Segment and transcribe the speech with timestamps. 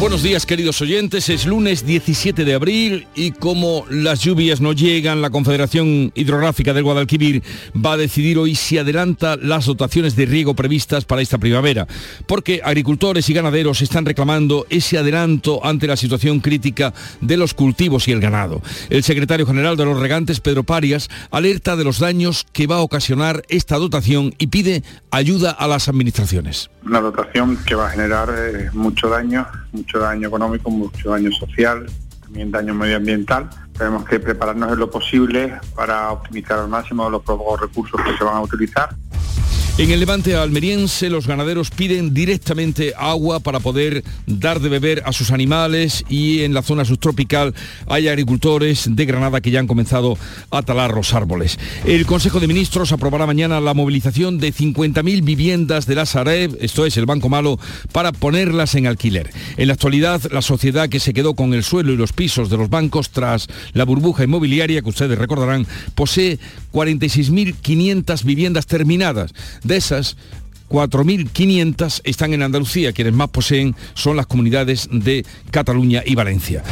[0.00, 5.20] Buenos días queridos oyentes, es lunes 17 de abril y como las lluvias no llegan,
[5.20, 7.42] la Confederación Hidrográfica del Guadalquivir
[7.74, 11.88] va a decidir hoy si adelanta las dotaciones de riego previstas para esta primavera,
[12.28, 18.06] porque agricultores y ganaderos están reclamando ese adelanto ante la situación crítica de los cultivos
[18.06, 18.62] y el ganado.
[18.90, 22.82] El secretario general de los regantes, Pedro Parias, alerta de los daños que va a
[22.82, 26.70] ocasionar esta dotación y pide ayuda a las administraciones.
[26.86, 31.86] Una dotación que va a generar eh, mucho daño, mucho daño económico, mucho daño social,
[32.22, 33.48] también daño medioambiental.
[33.76, 38.24] Tenemos que prepararnos en lo posible para optimizar al máximo los pocos recursos que se
[38.24, 38.90] van a utilizar
[39.78, 45.12] en el levante almeriense los ganaderos piden directamente agua para poder dar de beber a
[45.12, 47.54] sus animales y en la zona subtropical
[47.86, 50.18] hay agricultores de Granada que ya han comenzado
[50.50, 51.60] a talar los árboles.
[51.84, 56.84] El Consejo de Ministros aprobará mañana la movilización de 50.000 viviendas de la Sareb, esto
[56.84, 57.60] es el Banco Malo,
[57.92, 59.30] para ponerlas en alquiler.
[59.56, 62.56] En la actualidad, la sociedad que se quedó con el suelo y los pisos de
[62.56, 66.40] los bancos tras la burbuja inmobiliaria, que ustedes recordarán, posee
[66.72, 69.32] 46.500 viviendas terminadas
[69.68, 70.16] de esas,
[70.68, 76.62] 4.500 están en Andalucía, quienes más poseen son las comunidades de Cataluña y Valencia.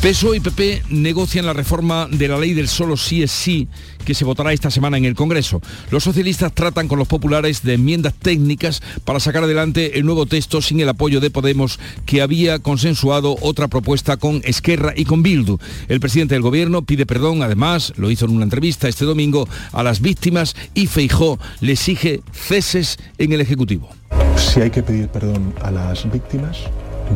[0.00, 3.68] PSOE y PP negocian la reforma de la ley del solo sí es sí
[4.04, 5.60] que se votará esta semana en el Congreso.
[5.90, 10.62] Los socialistas tratan con los populares de enmiendas técnicas para sacar adelante el nuevo texto
[10.62, 15.58] sin el apoyo de Podemos que había consensuado otra propuesta con Esquerra y con Bildu.
[15.88, 19.82] El presidente del gobierno pide perdón, además, lo hizo en una entrevista este domingo, a
[19.82, 23.88] las víctimas y Feijó le exige ceses en el Ejecutivo.
[24.36, 26.58] Si hay que pedir perdón a las víctimas,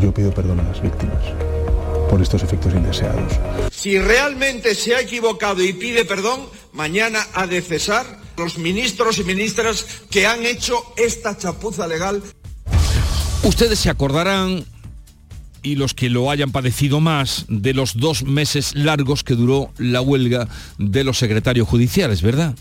[0.00, 1.22] yo pido perdón a las víctimas
[2.08, 3.32] por estos efectos indeseados.
[3.70, 6.40] Si realmente se ha equivocado y pide perdón,
[6.72, 12.22] mañana ha de cesar los ministros y ministras que han hecho esta chapuza legal.
[13.42, 14.64] Ustedes se acordarán
[15.62, 20.00] y los que lo hayan padecido más de los dos meses largos que duró la
[20.00, 20.48] huelga
[20.78, 22.54] de los secretarios judiciales, ¿verdad?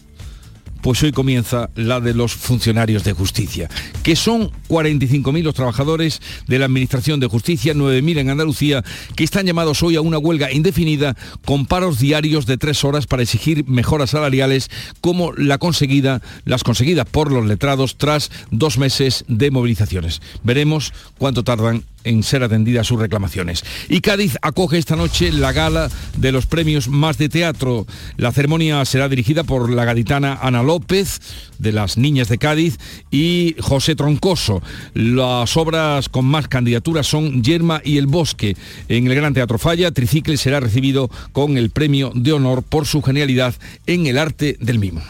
[0.81, 3.69] Pues hoy comienza la de los funcionarios de justicia,
[4.03, 8.83] que son 45.000 los trabajadores de la Administración de Justicia, 9.000 en Andalucía,
[9.15, 11.15] que están llamados hoy a una huelga indefinida
[11.45, 14.69] con paros diarios de tres horas para exigir mejoras salariales
[15.01, 20.21] como la conseguida, las conseguidas por los letrados tras dos meses de movilizaciones.
[20.43, 23.63] Veremos cuánto tardan en ser atendidas sus reclamaciones.
[23.89, 27.85] Y Cádiz acoge esta noche la gala de los premios más de teatro.
[28.17, 31.19] La ceremonia será dirigida por la gaditana Ana López,
[31.59, 32.77] de las Niñas de Cádiz,
[33.11, 34.61] y José Troncoso.
[34.93, 38.55] Las obras con más candidaturas son Yerma y El Bosque.
[38.87, 43.01] En el Gran Teatro Falla, Tricicle será recibido con el premio de honor por su
[43.01, 43.55] genialidad
[43.85, 45.01] en el arte del mimo.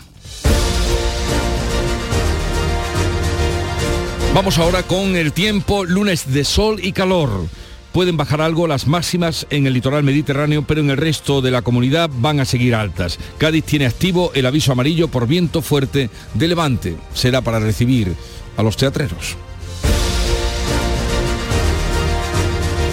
[4.37, 7.47] Vamos ahora con el tiempo, lunes de sol y calor.
[7.91, 11.63] Pueden bajar algo las máximas en el litoral mediterráneo, pero en el resto de la
[11.63, 13.17] comunidad van a seguir altas.
[13.39, 16.97] Cádiz tiene activo el aviso amarillo por viento fuerte de levante.
[17.15, 18.13] Será para recibir
[18.57, 19.37] a los teatreros.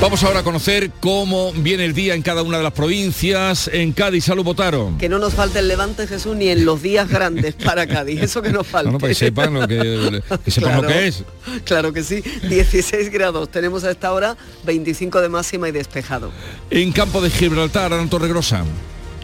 [0.05, 3.71] Vamos ahora a conocer cómo viene el día en cada una de las provincias.
[3.73, 4.99] En Cádiz, salud votaron.
[4.99, 8.21] Que no nos falte el levante, Jesús, ni en los días grandes para Cádiz.
[8.21, 8.93] Eso que nos falta.
[8.93, 11.25] No, para que sepan lo que, sepan lo que es.
[11.65, 12.21] Claro que sí.
[12.21, 13.49] 16 grados.
[13.49, 16.31] Tenemos a esta hora 25 de máxima y despejado.
[16.69, 18.63] En campo de Gibraltar, Ana Torregrosa.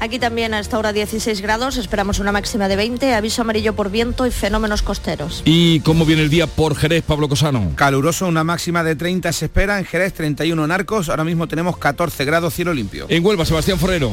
[0.00, 3.90] Aquí también a esta hora 16 grados, esperamos una máxima de 20, aviso amarillo por
[3.90, 5.42] viento y fenómenos costeros.
[5.44, 7.72] ¿Y cómo viene el día por Jerez, Pablo Cosano?
[7.76, 11.76] Caluroso, una máxima de 30 se espera, en Jerez 31 en Arcos, ahora mismo tenemos
[11.76, 13.04] 14 grados, cielo limpio.
[13.10, 14.10] En Huelva, Sebastián Forero.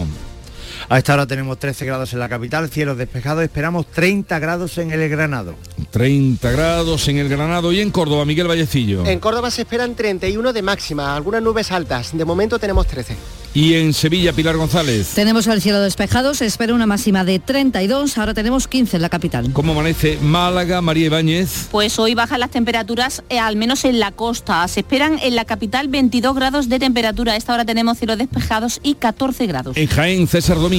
[0.90, 4.92] A esta hora tenemos 13 grados en la capital, cielos despejados, esperamos 30 grados en
[4.92, 5.56] el Granado.
[5.92, 9.06] 30 grados en el Granado y en Córdoba, Miguel Vallecillo.
[9.06, 13.18] En Córdoba se esperan 31 de máxima, algunas nubes altas, de momento tenemos 13.
[13.54, 15.14] Y en Sevilla, Pilar González.
[15.16, 19.10] Tenemos el cielo despejado, se espera una máxima de 32, ahora tenemos 15 en la
[19.10, 19.52] capital.
[19.52, 21.68] ¿Cómo amanece Málaga, María Ibáñez?
[21.72, 24.68] Pues hoy bajan las temperaturas, eh, al menos en la costa.
[24.68, 27.34] Se esperan en la capital 22 grados de temperatura.
[27.34, 29.76] A esta hora tenemos cielos despejados y 14 grados.
[29.76, 30.77] En Jaén, César Domínguez.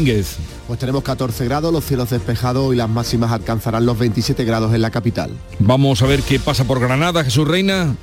[0.66, 4.82] Pues tenemos 14 grados, los cielos despejados y las máximas alcanzarán los 27 grados en
[4.82, 5.30] la capital.
[5.58, 7.96] Vamos a ver qué pasa por Granada, Jesús Reina.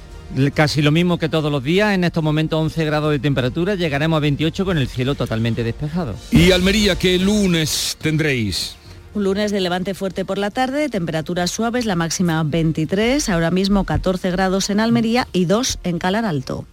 [0.53, 4.17] Casi lo mismo que todos los días, en estos momentos 11 grados de temperatura, llegaremos
[4.17, 6.15] a 28 con el cielo totalmente despejado.
[6.31, 8.75] ¿Y Almería qué lunes tendréis?
[9.13, 13.85] Un lunes de levante fuerte por la tarde, temperaturas suaves, la máxima 23, ahora mismo
[13.85, 16.65] 14 grados en Almería y 2 en Calar Alto.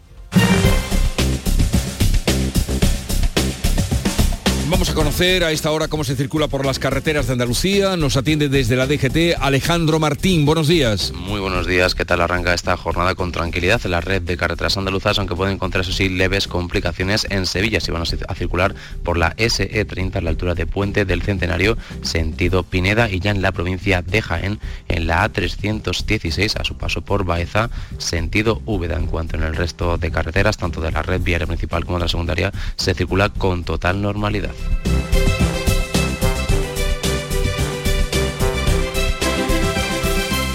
[4.72, 7.94] Vamos a conocer a esta hora cómo se circula por las carreteras de Andalucía.
[7.98, 10.46] Nos atiende desde la DGT Alejandro Martín.
[10.46, 11.12] Buenos días.
[11.12, 11.94] Muy buenos días.
[11.94, 15.56] ¿Qué tal arranca esta jornada con tranquilidad en la red de carreteras andaluzas, aunque pueden
[15.56, 18.74] encontrarse así leves complicaciones en Sevilla si van a circular
[19.04, 23.42] por la SE30 a la altura de Puente del Centenario, sentido Pineda y ya en
[23.42, 24.58] la provincia de Jaén,
[24.88, 28.96] en la A316 a su paso por Baeza, sentido Úbeda.
[28.96, 32.04] En cuanto en el resto de carreteras, tanto de la red viaria principal como de
[32.04, 34.52] la secundaria, se circula con total normalidad.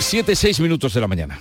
[0.07, 1.37] Siete, seis minutos de la mañana.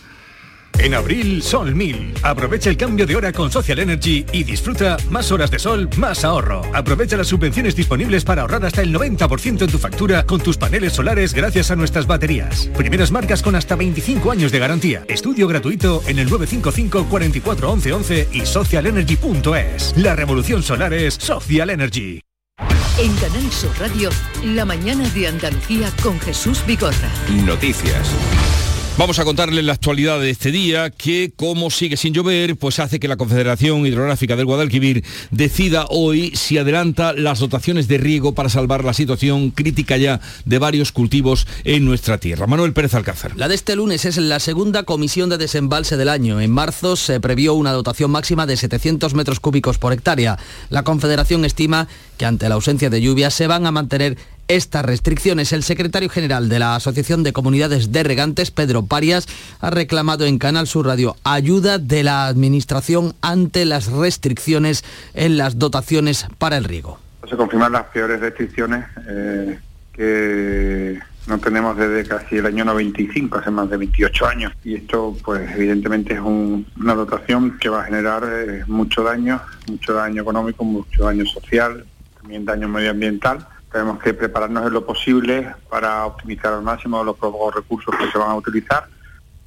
[0.81, 2.15] En abril, Sol 1000.
[2.25, 6.25] Aprovecha el cambio de hora con Social Energy y disfruta más horas de sol, más
[6.25, 6.63] ahorro.
[6.75, 10.95] Aprovecha las subvenciones disponibles para ahorrar hasta el 90% en tu factura con tus paneles
[10.95, 12.69] solares gracias a nuestras baterías.
[12.77, 15.05] Primeras marcas con hasta 25 años de garantía.
[15.07, 19.97] Estudio gratuito en el 955 44 11 11 y socialenergy.es.
[19.97, 22.21] La revolución solar es Social Energy.
[22.99, 24.09] En Canal Sur Radio,
[24.43, 27.11] la mañana de Andalucía con Jesús Bigorra.
[27.45, 28.11] Noticias.
[28.99, 32.99] Vamos a contarles la actualidad de este día, que como sigue sin llover, pues hace
[32.99, 38.49] que la Confederación Hidrográfica del Guadalquivir decida hoy si adelanta las dotaciones de riego para
[38.49, 42.47] salvar la situación crítica ya de varios cultivos en nuestra tierra.
[42.47, 43.37] Manuel Pérez Alcázar.
[43.37, 46.41] La de este lunes es la segunda comisión de desembalse del año.
[46.41, 50.39] En marzo se previó una dotación máxima de 700 metros cúbicos por hectárea.
[50.71, 54.17] La Confederación estima que ante la ausencia de lluvias se van a mantener
[54.49, 55.53] estas restricciones.
[55.53, 59.27] El secretario general de la Asociación de Comunidades de Regantes, Pedro Parias,
[59.61, 64.85] ha reclamado en Canal Sur Radio ayuda de la Administración ante las restricciones
[65.15, 66.99] en las dotaciones para el riego.
[67.29, 69.59] Se confirman las peores restricciones eh,
[69.93, 74.53] que no tenemos desde casi el año 95, hace más de 28 años.
[74.63, 79.95] Y esto, pues evidentemente es una dotación que va a generar eh, mucho daño, mucho
[79.95, 81.85] daño económico, mucho daño social,
[82.21, 83.45] también daño medioambiental
[83.77, 87.17] tenemos que prepararnos en lo posible para optimizar al máximo los
[87.55, 88.89] recursos que se van a utilizar.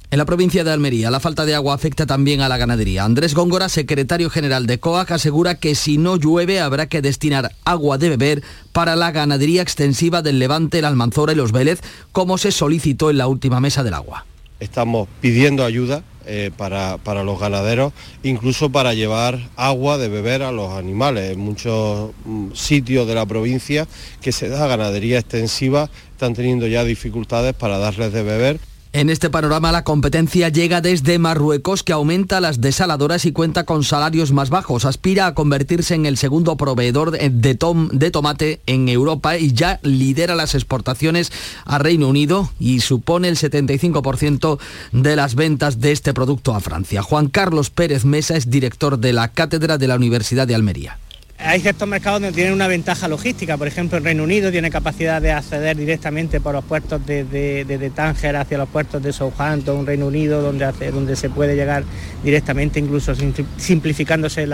[0.08, 3.04] En la provincia de Almería, la falta de agua afecta también a la ganadería.
[3.04, 7.98] Andrés Góngora, secretario general de COAC, asegura que si no llueve habrá que destinar agua
[7.98, 8.42] de beber
[8.72, 11.80] para la ganadería extensiva del Levante, el Almanzora y los Vélez,
[12.12, 14.26] como se solicitó en la última mesa del agua.
[14.60, 20.52] Estamos pidiendo ayuda eh, para, para, los ganaderos, incluso para llevar agua de beber a
[20.52, 21.32] los animales.
[21.32, 23.86] En muchos mm, sitios de la provincia
[24.20, 29.30] que se da ganadería extensiva están teniendo ya dificultades para darles de beber en este
[29.30, 34.50] panorama la competencia llega desde Marruecos que aumenta las desaladoras y cuenta con salarios más
[34.50, 34.84] bajos.
[34.84, 39.78] Aspira a convertirse en el segundo proveedor de, tom, de tomate en Europa y ya
[39.82, 41.30] lidera las exportaciones
[41.64, 44.58] a Reino Unido y supone el 75%
[44.90, 47.02] de las ventas de este producto a Francia.
[47.02, 50.98] Juan Carlos Pérez Mesa es director de la Cátedra de la Universidad de Almería.
[51.42, 55.22] Hay ciertos mercados donde tienen una ventaja logística, por ejemplo en Reino Unido tiene capacidad
[55.22, 60.06] de acceder directamente por los puertos de, de, Tánger hacia los puertos de Southampton, Reino
[60.06, 61.84] Unido, donde, donde se puede llegar
[62.22, 63.14] directamente, incluso
[63.56, 64.46] simplificándose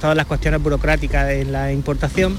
[0.00, 2.38] todas las cuestiones burocráticas en la importación.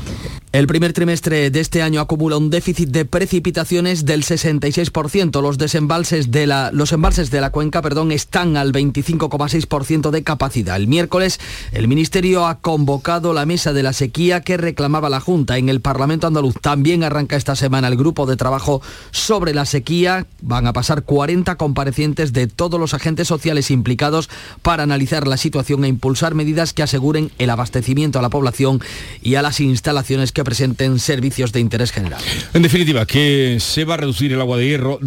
[0.53, 5.41] El primer trimestre de este año acumula un déficit de precipitaciones del 66%.
[5.41, 10.75] Los desembalses de la, los embalses de la cuenca perdón, están al 25,6% de capacidad.
[10.75, 11.39] El miércoles
[11.71, 15.57] el Ministerio ha convocado la mesa de la sequía que reclamaba la Junta.
[15.57, 20.27] En el Parlamento andaluz también arranca esta semana el grupo de trabajo sobre la sequía.
[20.41, 24.29] Van a pasar 40 comparecientes de todos los agentes sociales implicados
[24.61, 28.81] para analizar la situación e impulsar medidas que aseguren el abastecimiento a la población
[29.21, 32.21] y a las instalaciones que presenten servicios de interés general.
[32.53, 34.99] En definitiva, que se va a reducir el agua de hierro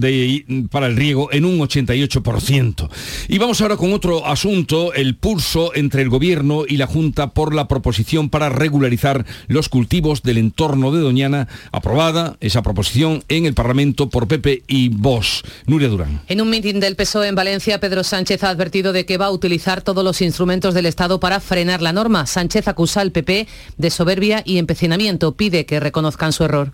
[0.71, 2.89] para el riego en un 88%.
[3.29, 7.55] Y vamos ahora con otro asunto, el pulso entre el Gobierno y la Junta por
[7.55, 13.55] la proposición para regularizar los cultivos del entorno de Doñana, aprobada esa proposición en el
[13.55, 15.43] Parlamento por Pepe y Vos.
[15.67, 16.21] Nuria Durán.
[16.29, 19.31] En un mitin del PSOE en Valencia, Pedro Sánchez ha advertido de que va a
[19.31, 22.27] utilizar todos los instrumentos del Estado para frenar la norma.
[22.27, 26.73] Sánchez acusa al PP de soberbia y empecinamiento pide que reconozcan su error.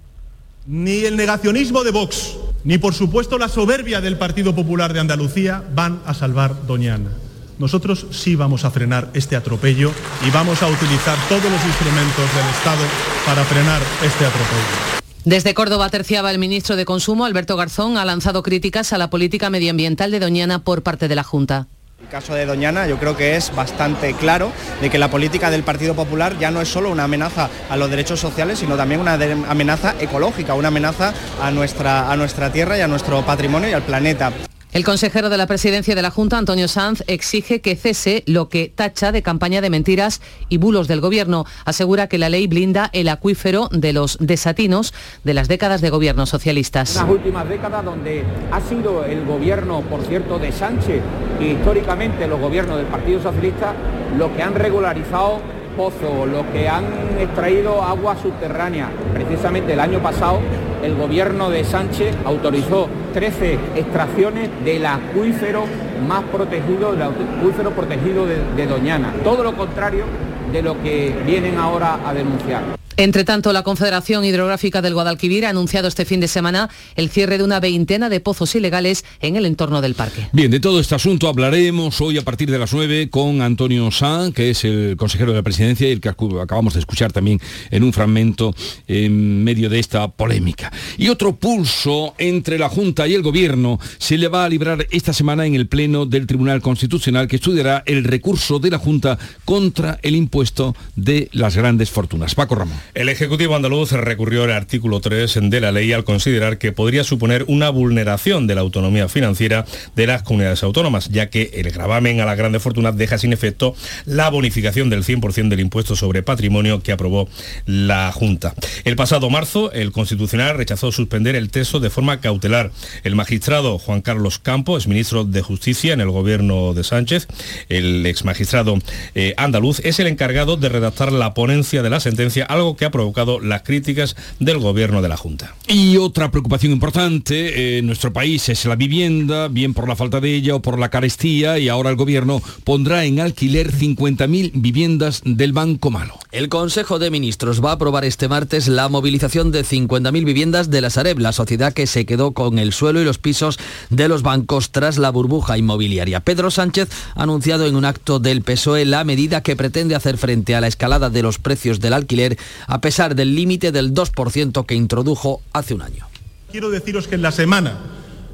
[0.66, 5.64] Ni el negacionismo de Vox, ni por supuesto la soberbia del Partido Popular de Andalucía
[5.75, 7.11] van a salvar Doñana.
[7.59, 9.92] Nosotros sí vamos a frenar este atropello
[10.26, 12.83] y vamos a utilizar todos los instrumentos del Estado
[13.26, 15.00] para frenar este atropello.
[15.25, 19.50] Desde Córdoba terciaba el ministro de Consumo, Alberto Garzón, ha lanzado críticas a la política
[19.50, 21.69] medioambiental de Doñana por parte de la Junta.
[22.09, 25.95] Caso de Doñana yo creo que es bastante claro de que la política del Partido
[25.95, 29.95] Popular ya no es solo una amenaza a los derechos sociales, sino también una amenaza
[30.00, 34.33] ecológica, una amenaza a nuestra, a nuestra tierra y a nuestro patrimonio y al planeta.
[34.72, 38.68] El consejero de la presidencia de la Junta, Antonio Sanz, exige que cese lo que
[38.72, 41.44] tacha de campaña de mentiras y bulos del gobierno.
[41.64, 46.28] Asegura que la ley blinda el acuífero de los desatinos de las décadas de gobiernos
[46.28, 46.94] socialistas.
[46.94, 48.22] Las últimas décadas donde
[48.52, 51.02] ha sido el gobierno, por cierto, de Sánchez
[51.40, 53.74] y históricamente los gobiernos del Partido Socialista
[54.16, 55.40] los que han regularizado
[55.76, 56.84] pozos, los que han
[57.18, 58.88] extraído agua subterránea.
[59.14, 60.40] Precisamente el año pasado
[60.82, 65.64] el gobierno de Sánchez autorizó 13 extracciones del acuífero
[66.06, 69.12] más protegido, del acuífero protegido de, de Doñana.
[69.22, 70.04] Todo lo contrario
[70.52, 72.62] de lo que vienen ahora a denunciar.
[73.00, 77.38] Entre tanto, la Confederación Hidrográfica del Guadalquivir ha anunciado este fin de semana el cierre
[77.38, 80.28] de una veintena de pozos ilegales en el entorno del parque.
[80.33, 84.35] Bien, de todo este asunto hablaremos hoy a partir de las 9 con Antonio San,
[84.35, 87.40] que es el consejero de la presidencia y el que acabamos de escuchar también
[87.71, 88.54] en un fragmento
[88.87, 90.71] en medio de esta polémica.
[90.99, 95.14] Y otro pulso entre la Junta y el Gobierno se le va a librar esta
[95.14, 99.99] semana en el Pleno del Tribunal Constitucional que estudiará el recurso de la Junta contra
[100.02, 102.35] el impuesto de las grandes fortunas.
[102.35, 102.89] Paco Ramón.
[102.94, 107.44] El Ejecutivo andaluz recurrió al artículo 3 de la ley al considerar que podría suponer
[107.47, 112.25] una vulneración de la autonomía financiera de las comunidades autónomas, ya que el gravamen a
[112.25, 113.75] las grandes fortunas deja sin efecto
[114.06, 117.28] la bonificación del 100% del impuesto sobre patrimonio que aprobó
[117.64, 118.54] la Junta.
[118.85, 122.73] El pasado marzo, el Constitucional rechazó suspender el texto de forma cautelar.
[123.04, 127.28] El magistrado Juan Carlos Campo es ministro de Justicia en el gobierno de Sánchez.
[127.68, 128.78] El ex magistrado
[129.14, 132.90] eh, andaluz es el encargado de redactar la ponencia de la sentencia, algo que ha
[132.90, 135.54] provocado las críticas del gobierno de la Junta.
[135.66, 140.34] Y otra preocupación importante en nuestro país es la vivienda, bien por la falta de
[140.34, 145.52] ella o por la carestía, y ahora el gobierno pondrá en alquiler 50.000 viviendas del
[145.52, 146.18] Banco Malo.
[146.32, 150.80] El Consejo de Ministros va a aprobar este martes la movilización de 50.000 viviendas de
[150.80, 153.58] la Sareb, la sociedad que se quedó con el suelo y los pisos
[153.90, 156.20] de los bancos tras la burbuja inmobiliaria.
[156.20, 160.54] Pedro Sánchez ha anunciado en un acto del PSOE la medida que pretende hacer frente
[160.54, 164.75] a la escalada de los precios del alquiler a pesar del límite del 2% que
[164.75, 166.07] introdujo hace un año.
[166.50, 167.79] Quiero deciros que en la semana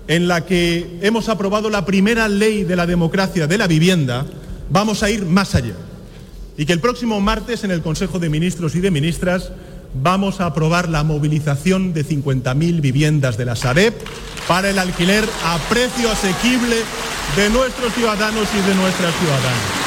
[0.09, 4.25] en la que hemos aprobado la primera ley de la democracia de la vivienda,
[4.71, 5.75] vamos a ir más allá.
[6.57, 9.53] Y que el próximo martes en el Consejo de Ministros y de Ministras
[10.03, 13.95] vamos a aprobar la movilización de 50.000 viviendas de la Sareb
[14.47, 16.77] para el alquiler a precio asequible
[17.37, 19.86] de nuestros ciudadanos y de nuestras ciudadanas.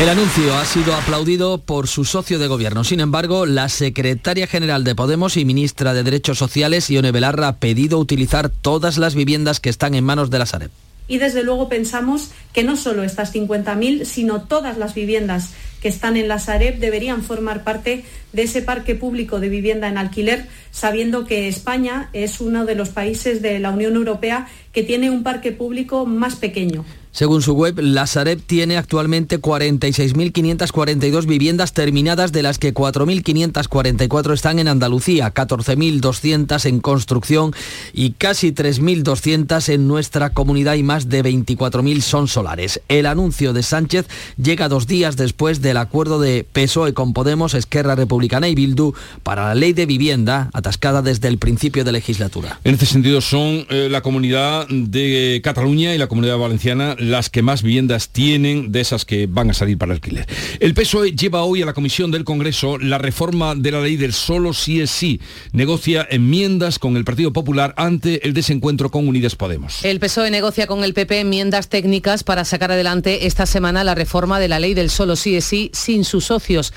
[0.00, 2.82] El anuncio ha sido aplaudido por su socio de gobierno.
[2.82, 7.56] Sin embargo, la secretaria general de Podemos y ministra de Derechos Sociales, Ione Belarra, ha
[7.58, 10.70] pedido utilizar todas las viviendas que están en manos de la Sareb.
[11.06, 16.16] Y desde luego pensamos que no solo estas 50.000, sino todas las viviendas que están
[16.16, 21.26] en la Sareb deberían formar parte de ese parque público de vivienda en alquiler, sabiendo
[21.26, 25.52] que España es uno de los países de la Unión Europea que tiene un parque
[25.52, 26.84] público más pequeño.
[27.12, 34.58] Según su web, la Sareb tiene actualmente 46.542 viviendas terminadas, de las que 4.544 están
[34.58, 37.52] en Andalucía, 14.200 en construcción
[37.92, 42.80] y casi 3.200 en nuestra comunidad y más de 24.000 son solares.
[42.88, 44.06] El anuncio de Sánchez
[44.42, 49.48] llega dos días después del acuerdo de PSOE con Podemos, Esquerra Republicana y Bildu para
[49.48, 52.58] la ley de vivienda atascada desde el principio de legislatura.
[52.64, 57.42] En este sentido son eh, la comunidad de Cataluña y la comunidad valenciana las que
[57.42, 60.26] más viviendas tienen de esas que van a salir para alquiler.
[60.60, 64.12] El PSOE lleva hoy a la Comisión del Congreso la reforma de la ley del
[64.12, 65.20] solo sí es sí.
[65.52, 69.84] Negocia enmiendas con el Partido Popular ante el desencuentro con Unidas Podemos.
[69.84, 74.40] El PSOE negocia con el PP enmiendas técnicas para sacar adelante esta semana la reforma
[74.40, 76.72] de la ley del solo sí es sí sin sus socios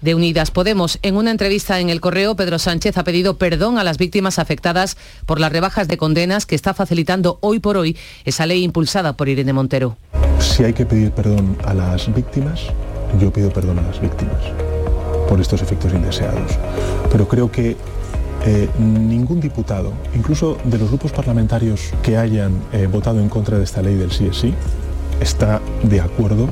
[0.00, 0.98] de Unidas Podemos.
[1.02, 4.96] En una entrevista en el correo, Pedro Sánchez ha pedido perdón a las víctimas afectadas
[5.26, 9.28] por las rebajas de condenas que está facilitando hoy por hoy esa ley impulsada por
[9.28, 9.96] Irene Montero.
[10.38, 12.60] Si hay que pedir perdón a las víctimas,
[13.20, 14.42] yo pido perdón a las víctimas
[15.28, 16.52] por estos efectos indeseados.
[17.10, 17.76] Pero creo que
[18.46, 23.64] eh, ningún diputado, incluso de los grupos parlamentarios que hayan eh, votado en contra de
[23.64, 24.54] esta ley del sí es sí,
[25.20, 26.48] está de acuerdo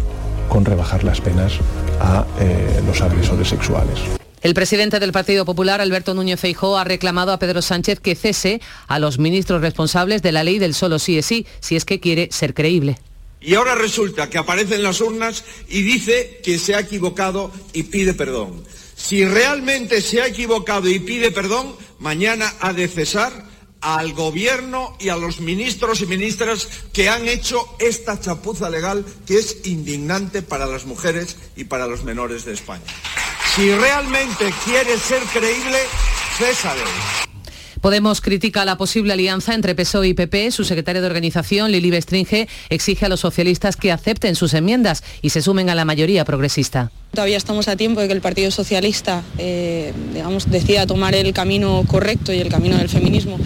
[0.49, 1.55] con rebajar las penas
[2.01, 3.99] a eh, los agresores sexuales.
[4.41, 8.61] El presidente del Partido Popular, Alberto Núñez Feijóo, ha reclamado a Pedro Sánchez que cese
[8.87, 11.99] a los ministros responsables de la ley del solo sí es sí, si es que
[11.99, 12.99] quiere ser creíble.
[13.41, 17.85] Y ahora resulta que aparece en las urnas y dice que se ha equivocado y
[17.85, 18.65] pide perdón.
[18.97, 23.48] Si realmente se ha equivocado y pide perdón, mañana ha de cesar
[23.81, 29.39] al gobierno y a los ministros y ministras que han hecho esta chapuza legal que
[29.39, 32.85] es indignante para las mujeres y para los menores de España.
[33.55, 35.79] Si realmente quiere ser creíble,
[36.39, 37.28] césale.
[37.81, 40.51] Podemos critica la posible alianza entre PSOE y PP.
[40.51, 45.31] Su secretario de organización, Lili Bestringe, exige a los socialistas que acepten sus enmiendas y
[45.31, 46.91] se sumen a la mayoría progresista.
[47.13, 51.85] Todavía estamos a tiempo de que el Partido Socialista eh, digamos, decida tomar el camino
[51.87, 53.39] correcto y el camino del feminismo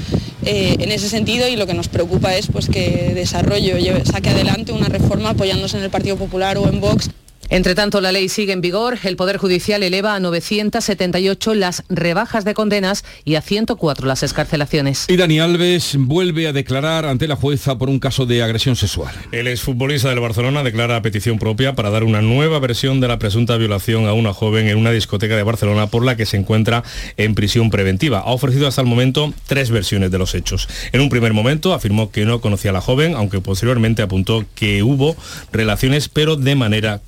[0.45, 4.73] eh, en ese sentido y lo que nos preocupa es pues, que desarrollo, saque adelante
[4.73, 7.11] una reforma apoyándose en el Partido Popular o en Vox.
[7.53, 8.99] Entre tanto, la ley sigue en vigor.
[9.05, 15.05] El Poder Judicial eleva a 978 las rebajas de condenas y a 104 las escarcelaciones.
[15.11, 19.15] Y Dani Alves vuelve a declarar ante la jueza por un caso de agresión sexual.
[19.33, 23.19] El exfutbolista del Barcelona declara a petición propia para dar una nueva versión de la
[23.19, 26.83] presunta violación a una joven en una discoteca de Barcelona por la que se encuentra
[27.19, 28.21] en prisión preventiva.
[28.21, 30.69] Ha ofrecido hasta el momento tres versiones de los hechos.
[30.93, 34.83] En un primer momento afirmó que no conocía a la joven, aunque posteriormente apuntó que
[34.83, 35.15] hubo
[35.53, 37.03] relaciones pero de manera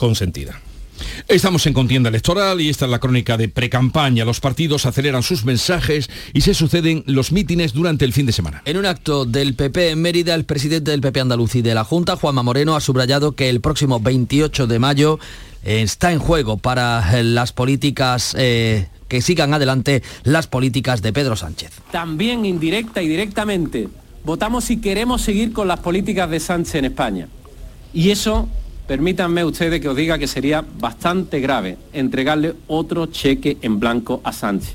[1.29, 4.25] Estamos en contienda electoral y esta es la crónica de precampaña.
[4.25, 8.62] Los partidos aceleran sus mensajes y se suceden los mítines durante el fin de semana.
[8.64, 11.85] En un acto del PP en Mérida, el presidente del PP andaluz y de la
[11.85, 15.19] Junta, Juanma Moreno, ha subrayado que el próximo 28 de mayo
[15.64, 21.71] está en juego para las políticas eh, que sigan adelante las políticas de Pedro Sánchez.
[21.91, 23.88] También indirecta y directamente
[24.25, 27.29] votamos si queremos seguir con las políticas de Sánchez en España.
[27.93, 28.49] Y eso
[28.87, 34.33] permítanme ustedes que os diga que sería bastante grave entregarle otro cheque en blanco a
[34.33, 34.75] Sánchez.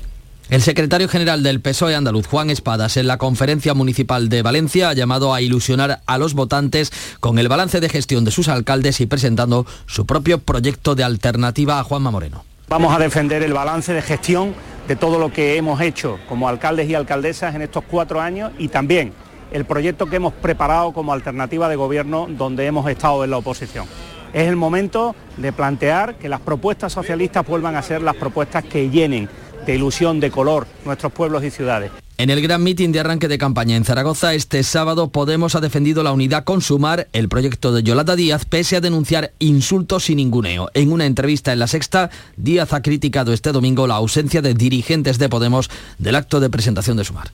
[0.50, 4.94] El secretario general del PSOE andaluz, Juan Espadas, en la conferencia municipal de Valencia ha
[4.94, 9.06] llamado a ilusionar a los votantes con el balance de gestión de sus alcaldes y
[9.06, 12.44] presentando su propio proyecto de alternativa a Juanma Moreno.
[12.68, 14.54] Vamos a defender el balance de gestión
[14.88, 18.66] de todo lo que hemos hecho como alcaldes y alcaldesas en estos cuatro años y
[18.66, 19.12] también
[19.50, 23.86] el proyecto que hemos preparado como alternativa de gobierno donde hemos estado en la oposición.
[24.32, 28.88] Es el momento de plantear que las propuestas socialistas vuelvan a ser las propuestas que
[28.90, 29.28] llenen
[29.66, 31.90] de ilusión, de color nuestros pueblos y ciudades.
[32.16, 36.02] En el gran mitin de arranque de campaña en Zaragoza, este sábado Podemos ha defendido
[36.02, 40.68] la unidad con Sumar, el proyecto de Yolanda Díaz, pese a denunciar insultos y ninguneo.
[40.74, 45.18] En una entrevista en La Sexta, Díaz ha criticado este domingo la ausencia de dirigentes
[45.18, 47.30] de Podemos del acto de presentación de Sumar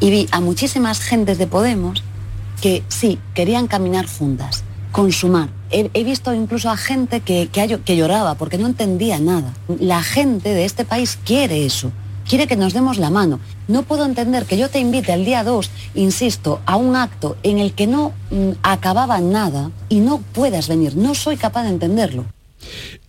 [0.00, 2.02] y vi a muchísimas gentes de Podemos
[2.60, 5.50] que sí, querían caminar juntas, consumar.
[5.70, 9.52] He, he visto incluso a gente que, que, lloraba porque no entendía nada.
[9.80, 11.92] La gente de este país quiere eso,
[12.28, 13.40] quiere que nos demos la mano.
[13.68, 17.58] No puedo entender que yo te invite el día 2, insisto, a un acto en
[17.58, 20.96] el que no mm, acababa nada y no puedas venir.
[20.96, 22.24] No soy capaz de entenderlo.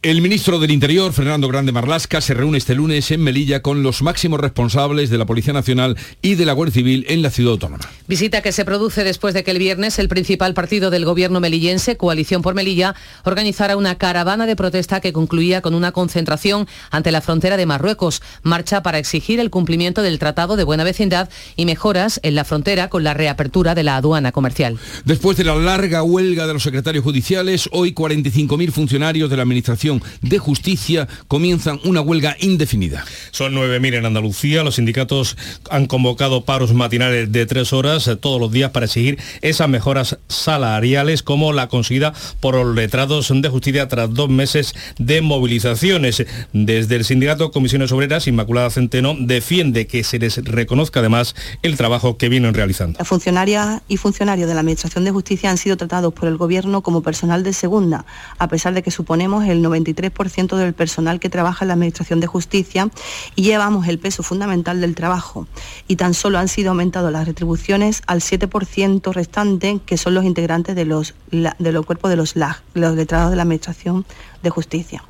[0.08, 4.02] El ministro del Interior, Fernando Grande Marlasca, se reúne este lunes en Melilla con los
[4.02, 7.84] máximos responsables de la Policía Nacional y de la Guardia Civil en la ciudad autónoma.
[8.08, 11.98] Visita que se produce después de que el viernes el principal partido del gobierno melillense,
[11.98, 17.20] Coalición por Melilla, organizara una caravana de protesta que concluía con una concentración ante la
[17.20, 22.22] frontera de Marruecos, marcha para exigir el cumplimiento del Tratado de Buena Vecindad y mejoras
[22.24, 24.80] en la frontera con la reapertura de la aduana comercial.
[25.04, 29.97] Después de la larga huelga de los secretarios judiciales, hoy 45.000 funcionarios de la Administración
[30.22, 33.06] de Justicia comienzan una huelga indefinida.
[33.32, 34.64] Son 9.000 en Andalucía.
[34.64, 35.38] Los sindicatos
[35.70, 40.18] han convocado paros matinales de tres horas eh, todos los días para exigir esas mejoras
[40.28, 46.26] salariales como la conseguida por los letrados de justicia tras dos meses de movilizaciones.
[46.54, 52.18] Desde el sindicato Comisiones Obreras, Inmaculada Centeno defiende que se les reconozca además el trabajo
[52.18, 52.98] que vienen realizando.
[53.00, 56.82] Las funcionarias y funcionarios de la Administración de Justicia han sido tratados por el Gobierno
[56.82, 58.06] como personal de segunda,
[58.38, 59.62] a pesar de que suponemos el
[59.96, 62.90] 93% del personal que trabaja en la Administración de Justicia
[63.36, 65.48] y llevamos el peso fundamental del trabajo.
[65.88, 70.76] Y tan solo han sido aumentadas las retribuciones al 7% restante, que son los integrantes
[70.76, 74.06] de los, de los cuerpos de los LAG, los letrados de la Administración
[74.44, 75.04] de Justicia.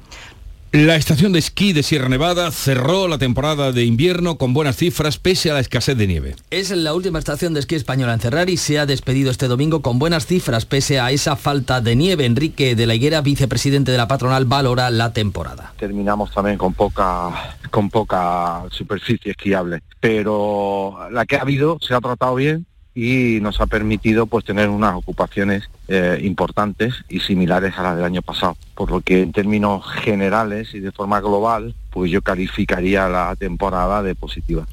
[0.73, 5.17] La estación de esquí de Sierra Nevada cerró la temporada de invierno con buenas cifras
[5.17, 6.36] pese a la escasez de nieve.
[6.51, 9.82] Es la última estación de esquí española en cerrar y se ha despedido este domingo
[9.82, 12.25] con buenas cifras pese a esa falta de nieve.
[12.25, 15.73] Enrique de la Higuera, vicepresidente de la patronal, valora la temporada.
[15.80, 22.01] Terminamos también con poca, con poca superficie esquiable, pero la que ha habido se ha
[22.01, 22.65] tratado bien
[22.99, 28.05] y nos ha permitido pues tener unas ocupaciones eh, importantes y similares a las del
[28.05, 28.57] año pasado.
[28.73, 34.01] Por lo que en términos generales y de forma global, pues yo calificaría la temporada
[34.01, 34.65] de positiva.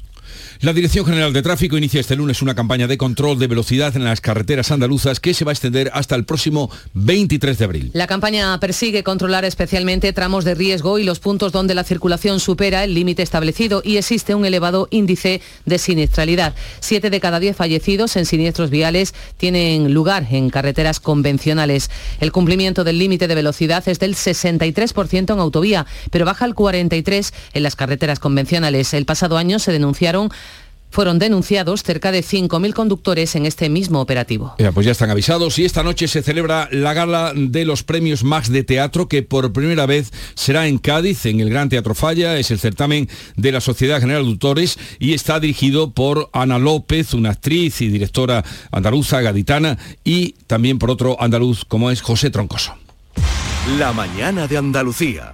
[0.61, 4.03] La Dirección General de Tráfico inicia este lunes una campaña de control de velocidad en
[4.03, 7.91] las carreteras andaluzas que se va a extender hasta el próximo 23 de abril.
[7.93, 12.83] La campaña persigue controlar especialmente tramos de riesgo y los puntos donde la circulación supera
[12.83, 16.55] el límite establecido y existe un elevado índice de siniestralidad.
[16.79, 21.89] Siete de cada diez fallecidos en siniestros viales tienen lugar en carreteras convencionales.
[22.19, 27.31] El cumplimiento del límite de velocidad es del 63% en autovía, pero baja al 43%
[27.53, 28.93] en las carreteras convencionales.
[28.93, 30.24] El pasado año se denunciaron
[30.95, 34.55] fueron denunciados cerca de 5.000 conductores en este mismo operativo.
[34.59, 38.23] Ya, pues ya están avisados y esta noche se celebra la gala de los premios
[38.23, 42.37] Max de Teatro que por primera vez será en Cádiz, en el Gran Teatro Falla.
[42.37, 47.13] Es el certamen de la Sociedad General de Autores y está dirigido por Ana López,
[47.13, 52.73] una actriz y directora andaluza, gaditana, y también por otro andaluz como es José Troncoso.
[53.77, 55.33] La mañana de Andalucía.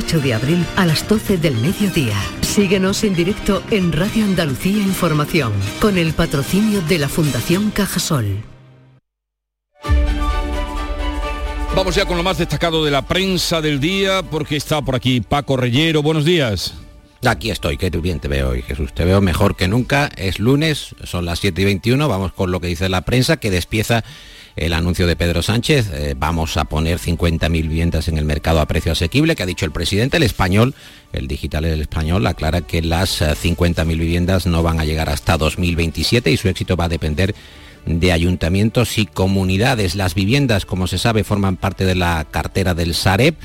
[0.01, 2.15] de abril a las 12 del mediodía.
[2.41, 8.43] Síguenos en directo en Radio Andalucía Información, con el patrocinio de la Fundación Cajasol.
[11.75, 15.21] Vamos ya con lo más destacado de la prensa del día, porque está por aquí
[15.21, 16.01] Paco Reyero.
[16.01, 16.73] Buenos días.
[17.23, 18.93] Aquí estoy, que bien te veo hoy, Jesús.
[18.93, 20.09] Te veo mejor que nunca.
[20.17, 22.07] Es lunes, son las 7 y 21.
[22.09, 24.03] Vamos con lo que dice la prensa, que despieza
[24.55, 25.89] el anuncio de Pedro Sánchez.
[25.93, 29.65] Eh, vamos a poner 50.000 viviendas en el mercado a precio asequible, que ha dicho
[29.65, 30.17] el presidente.
[30.17, 30.75] El español,
[31.13, 35.37] el digital el español, aclara que las 50.000 eh, viviendas no van a llegar hasta
[35.37, 37.35] 2027 y su éxito va a depender
[37.85, 39.95] de ayuntamientos y comunidades.
[39.95, 43.35] Las viviendas, como se sabe, forman parte de la cartera del Sareb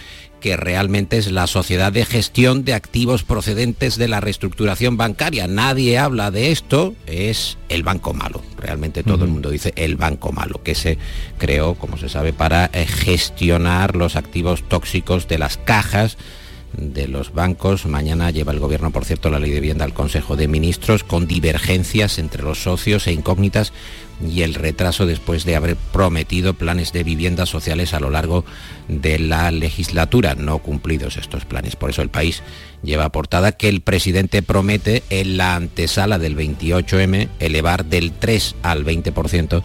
[0.41, 5.47] que realmente es la sociedad de gestión de activos procedentes de la reestructuración bancaria.
[5.47, 8.43] Nadie habla de esto, es el banco malo.
[8.59, 10.99] Realmente todo el mundo dice el banco malo, que se
[11.39, 16.17] creó, como se sabe, para eh, gestionar los activos tóxicos de las cajas
[16.77, 17.87] de los bancos.
[17.87, 21.27] Mañana lleva el Gobierno, por cierto, la ley de vivienda al Consejo de Ministros con
[21.27, 23.73] divergencias entre los socios e incógnitas
[24.25, 28.45] y el retraso después de haber prometido planes de viviendas sociales a lo largo
[28.89, 30.35] de la legislatura.
[30.35, 31.77] No cumplidos estos planes.
[31.77, 32.43] Por eso el país
[32.83, 38.85] lleva portada que el presidente promete en la antesala del 28M elevar del 3 al
[38.85, 39.63] 20%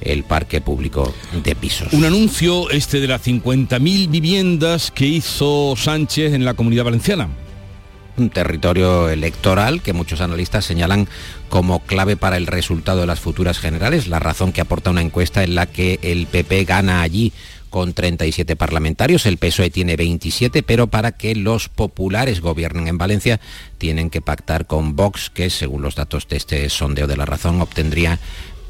[0.00, 1.92] el parque público de pisos.
[1.92, 7.28] Un anuncio este de las 50.000 viviendas que hizo Sánchez en la comunidad valenciana
[8.16, 11.08] un territorio electoral que muchos analistas señalan
[11.48, 15.44] como clave para el resultado de las futuras generales, la razón que aporta una encuesta
[15.44, 17.32] en la que el PP gana allí
[17.74, 23.40] con 37 parlamentarios, el PSOE tiene 27, pero para que los populares gobiernen en Valencia
[23.78, 27.60] tienen que pactar con Vox, que según los datos de este sondeo de la razón
[27.60, 28.20] obtendría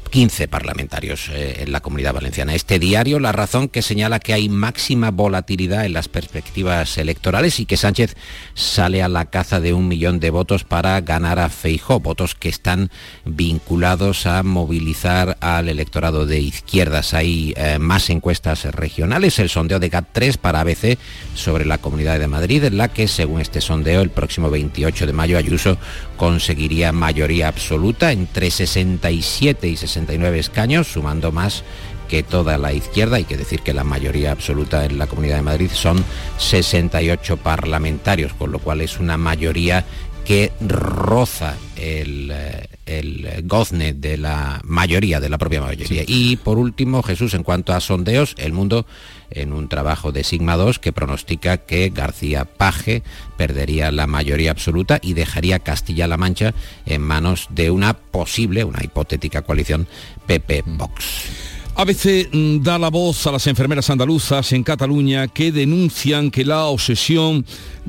[0.09, 2.55] 15 parlamentarios eh, en la comunidad valenciana.
[2.55, 7.65] Este diario, La Razón, que señala que hay máxima volatilidad en las perspectivas electorales y
[7.65, 8.15] que Sánchez
[8.53, 12.49] sale a la caza de un millón de votos para ganar a Feijó, votos que
[12.49, 12.89] están
[13.25, 17.13] vinculados a movilizar al electorado de izquierdas.
[17.13, 20.97] Hay eh, más encuestas regionales, el sondeo de GAT3 para ABC
[21.33, 25.13] sobre la Comunidad de Madrid, en la que, según este sondeo, el próximo 28 de
[25.13, 25.77] mayo Ayuso
[26.17, 31.63] conseguiría mayoría absoluta entre 67 y 60 escaños, sumando más
[32.07, 33.17] que toda la izquierda.
[33.17, 36.03] Hay que decir que la mayoría absoluta en la Comunidad de Madrid son
[36.37, 39.85] 68 parlamentarios, con lo cual es una mayoría
[40.25, 46.03] que roza el, eh, el gozne de la mayoría, de la propia mayoría.
[46.07, 48.85] Y por último, Jesús, en cuanto a sondeos, el mundo
[49.29, 53.03] en un trabajo de Sigma 2 que pronostica que García Paje
[53.37, 56.53] perdería la mayoría absoluta y dejaría Castilla-La Mancha
[56.85, 59.87] en manos de una posible, una hipotética coalición
[60.27, 61.55] PP-Vox.
[61.77, 66.65] ABC mm, da la voz a las enfermeras andaluzas en Cataluña que denuncian que la
[66.65, 67.45] obsesión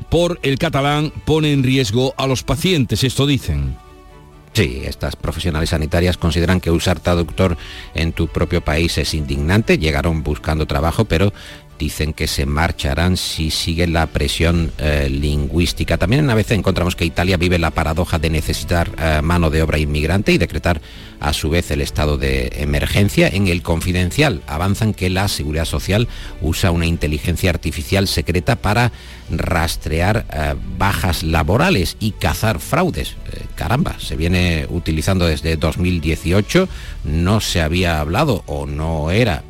[0.09, 3.03] por el catalán pone en riesgo a los pacientes.
[3.03, 3.86] Esto dicen.
[4.57, 7.57] Sí, estas profesionales sanitarias consideran que usar traductor
[7.93, 9.77] en tu propio país es indignante.
[9.77, 11.31] Llegaron buscando trabajo, pero
[11.77, 15.97] dicen que se marcharán si sigue la presión eh, lingüística.
[15.97, 19.77] También a veces encontramos que Italia vive la paradoja de necesitar eh, mano de obra
[19.77, 20.81] inmigrante y decretar
[21.19, 23.27] a su vez el estado de emergencia.
[23.27, 26.07] En el confidencial avanzan que la Seguridad Social
[26.41, 28.91] usa una inteligencia artificial secreta para
[29.29, 33.15] rastrear eh, bajas laborales y cazar fraudes.
[33.55, 36.69] caramba, se viene utilizando desde 2018,
[37.03, 39.43] no se había hablado o no era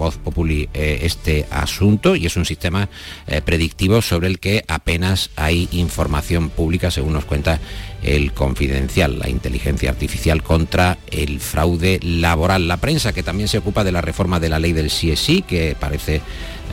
[0.00, 2.88] voz populi este asunto y es un sistema
[3.26, 7.60] eh, predictivo sobre el que apenas hay información pública, según nos cuenta
[8.02, 12.66] el confidencial, la inteligencia artificial contra el fraude laboral.
[12.66, 15.76] La prensa que también se ocupa de la reforma de la ley del CSI, que
[15.78, 16.22] parece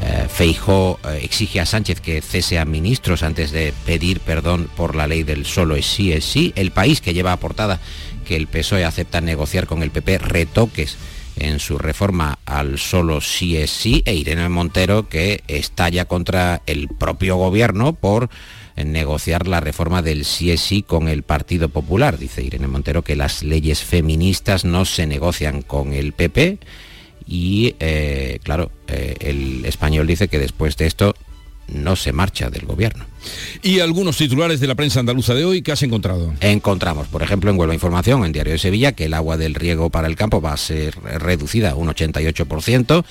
[0.02, 4.96] eh, Feijó eh, exige a Sánchez que cese a ministros antes de pedir perdón por
[4.96, 6.54] la ley del solo es sí.
[6.56, 7.82] El país que lleva a portada
[8.26, 10.98] que el PSOE acepta negociar con el PP retoques
[11.40, 16.88] en su reforma al solo sí es sí e Irene Montero que estalla contra el
[16.88, 18.30] propio gobierno por
[18.76, 22.18] negociar la reforma del sí es sí con el Partido Popular.
[22.18, 26.60] Dice Irene Montero que las leyes feministas no se negocian con el PP
[27.28, 31.16] y, eh, claro, eh, el español dice que después de esto
[31.68, 33.06] no se marcha del gobierno.
[33.62, 36.34] ¿Y algunos titulares de la prensa andaluza de hoy que has encontrado?
[36.40, 39.90] Encontramos, por ejemplo, en Huelva Información, en Diario de Sevilla, que el agua del riego
[39.90, 43.04] para el campo va a ser reducida un 88%.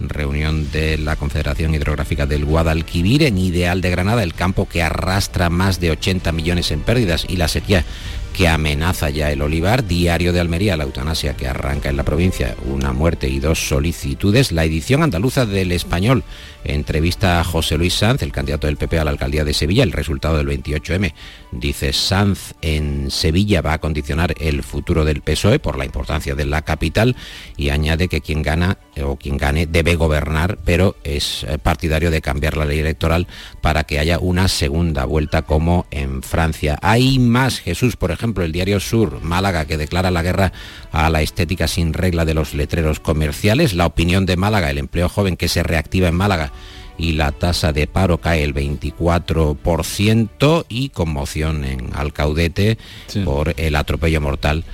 [0.00, 5.48] Reunión de la Confederación Hidrográfica del Guadalquivir, en Ideal de Granada, el campo que arrastra
[5.48, 7.84] más de 80 millones en pérdidas y la sequía
[8.32, 12.56] que amenaza ya el olivar, Diario de Almería, la eutanasia que arranca en la provincia,
[12.66, 16.24] una muerte y dos solicitudes, la edición andaluza del español,
[16.64, 19.92] entrevista a José Luis Sanz, el candidato del PP a la alcaldía de Sevilla, el
[19.92, 21.12] resultado del 28M.
[21.50, 26.46] Dice Sanz en Sevilla va a condicionar el futuro del PSOE por la importancia de
[26.46, 27.16] la capital
[27.56, 32.20] y añade que quien gana o quien gane debe gobernar, pero es eh, partidario de
[32.20, 33.26] cambiar la ley electoral
[33.60, 36.78] para que haya una segunda vuelta como en Francia.
[36.82, 40.52] Hay más, Jesús, por ejemplo, el diario Sur, Málaga, que declara la guerra
[40.90, 45.08] a la estética sin regla de los letreros comerciales, la opinión de Málaga, el empleo
[45.08, 46.52] joven que se reactiva en Málaga
[46.98, 52.76] y la tasa de paro cae el 24% y conmoción en Alcaudete
[53.24, 54.64] por el atropello mortal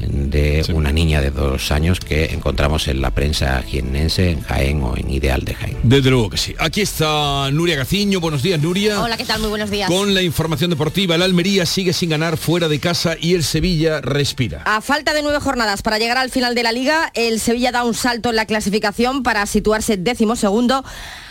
[0.00, 4.96] de una niña de dos años que encontramos en la prensa jiennense, en Jaén o
[4.96, 5.78] en Ideal de Jaén.
[5.82, 6.54] Desde luego que sí.
[6.58, 8.20] Aquí está Nuria Gaciño.
[8.20, 9.00] Buenos días, Nuria.
[9.00, 9.40] Hola, ¿qué tal?
[9.40, 9.88] Muy buenos días.
[9.88, 14.00] Con la información deportiva, el Almería sigue sin ganar fuera de casa y el Sevilla
[14.00, 14.62] respira.
[14.64, 17.84] A falta de nueve jornadas para llegar al final de la liga, el Sevilla da
[17.84, 20.84] un salto en la clasificación para situarse décimo segundo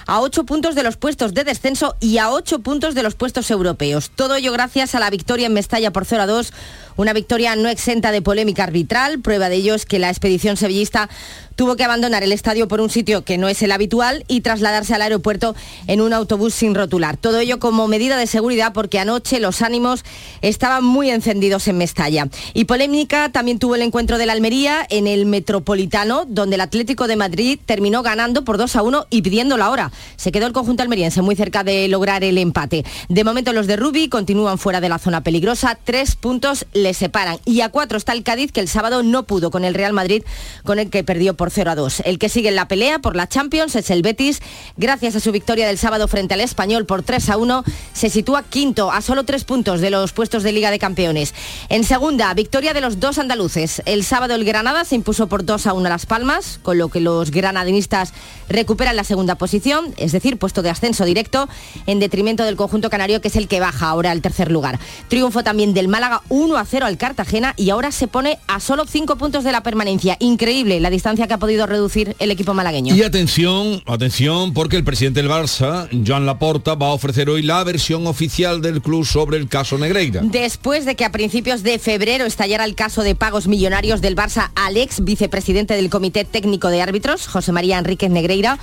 [0.08, 3.50] a ocho puntos de los puestos de descenso y a ocho puntos de los puestos
[3.50, 4.12] europeos.
[4.16, 6.54] Todo ello gracias a la victoria en Mestalla por 0 a 2
[6.98, 9.20] una victoria no exenta de polémica arbitral.
[9.20, 11.10] Prueba de ello es que la expedición sevillista
[11.56, 14.94] tuvo que abandonar el estadio por un sitio que no es el habitual y trasladarse
[14.94, 15.56] al aeropuerto
[15.88, 17.18] en un autobús sin rotular.
[17.18, 20.04] Todo ello como medida de seguridad porque anoche los ánimos
[20.42, 22.28] estaban muy encendidos en Mestalla.
[22.54, 27.08] Y polémica también tuvo el encuentro de la Almería en el Metropolitano, donde el Atlético
[27.08, 29.92] de Madrid terminó ganando por 2 a 1 y pidiendo la hora.
[30.18, 32.86] Se quedó el conjunto almeriense muy cerca de lograr el empate.
[33.10, 35.78] De momento los de Rubi continúan fuera de la zona peligrosa.
[35.84, 37.38] Tres puntos les separan.
[37.46, 40.24] Y a cuatro está el Cádiz, que el sábado no pudo con el Real Madrid,
[40.64, 42.02] con el que perdió por 0 a 2.
[42.06, 44.42] El que sigue en la pelea por la Champions es el Betis.
[44.78, 48.44] Gracias a su victoria del sábado frente al Español por 3 a 1, se sitúa
[48.44, 51.34] quinto a solo tres puntos de los puestos de Liga de Campeones.
[51.70, 53.82] En segunda, victoria de los dos andaluces.
[53.86, 56.90] El sábado el Granada se impuso por 2 a 1 a Las Palmas, con lo
[56.90, 58.14] que los granadinistas
[58.50, 61.48] recuperan la segunda posición, es decir, puesto de ascenso directo,
[61.86, 64.80] en detrimento del conjunto canario, que es el que baja ahora al tercer lugar.
[65.08, 68.86] Triunfo también del Málaga 1 a 0 al Cartagena y ahora se pone a solo
[68.86, 70.18] 5 puntos de la permanencia.
[70.20, 72.96] Increíble la distancia que ha podido reducir el equipo malagueño.
[72.96, 77.64] Y atención, atención, porque el presidente del Barça, Joan Laporta, va a ofrecer hoy la
[77.64, 80.22] versión oficial del club sobre el caso Negreira.
[80.24, 84.52] Después de que a principios de febrero estallara el caso de pagos millonarios del Barça
[84.56, 88.58] al ex vicepresidente del Comité Técnico de Árbitros, José María Enríquez Negreira,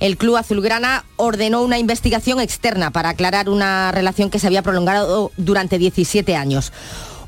[0.00, 5.30] el club azulgrana ordenó una investigación externa para aclarar una relación que se había prolongado
[5.36, 6.72] durante 17 años.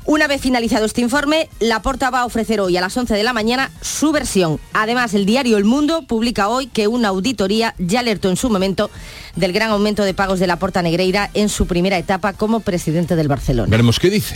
[0.07, 3.23] Una vez finalizado este informe, la Porta va a ofrecer hoy a las 11 de
[3.23, 4.59] la mañana su versión.
[4.71, 8.91] Además, el diario El Mundo publica hoy que una auditoría ya alertó en su momento
[9.35, 13.15] del gran aumento de pagos de la Porta Negreira en su primera etapa como presidente
[13.15, 13.71] del Barcelona.
[13.71, 14.35] Veremos qué dice.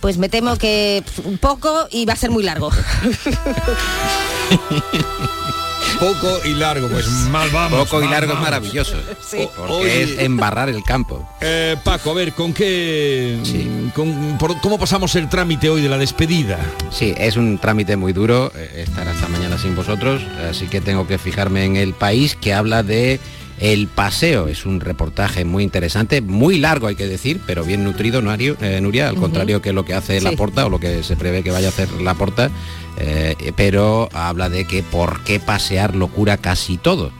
[0.00, 2.70] Pues me temo que un poco y va a ser muy largo.
[5.98, 7.80] Poco y largo, pues mal vamos.
[7.88, 8.96] Poco y largo es maravilloso.
[9.20, 9.48] Sí.
[9.56, 11.28] Porque es embarrar el campo.
[11.40, 13.38] Eh, Paco, a ver, ¿con qué...
[13.94, 16.58] con- por- ¿Cómo pasamos el trámite hoy de la despedida?
[16.90, 21.06] Sí, es un trámite muy duro eh, estar hasta mañana sin vosotros, así que tengo
[21.06, 23.18] que fijarme en el país que habla de
[23.60, 24.48] el paseo.
[24.48, 28.80] Es un reportaje muy interesante, muy largo hay que decir, pero bien nutrido, Nuario- eh,
[28.80, 30.24] Nuria, al contrario que lo que hace Sí.
[30.24, 32.50] la porta o lo que se prevé que vaya a hacer la porta,
[33.56, 37.10] pero habla de que por qué pasear locura casi todo.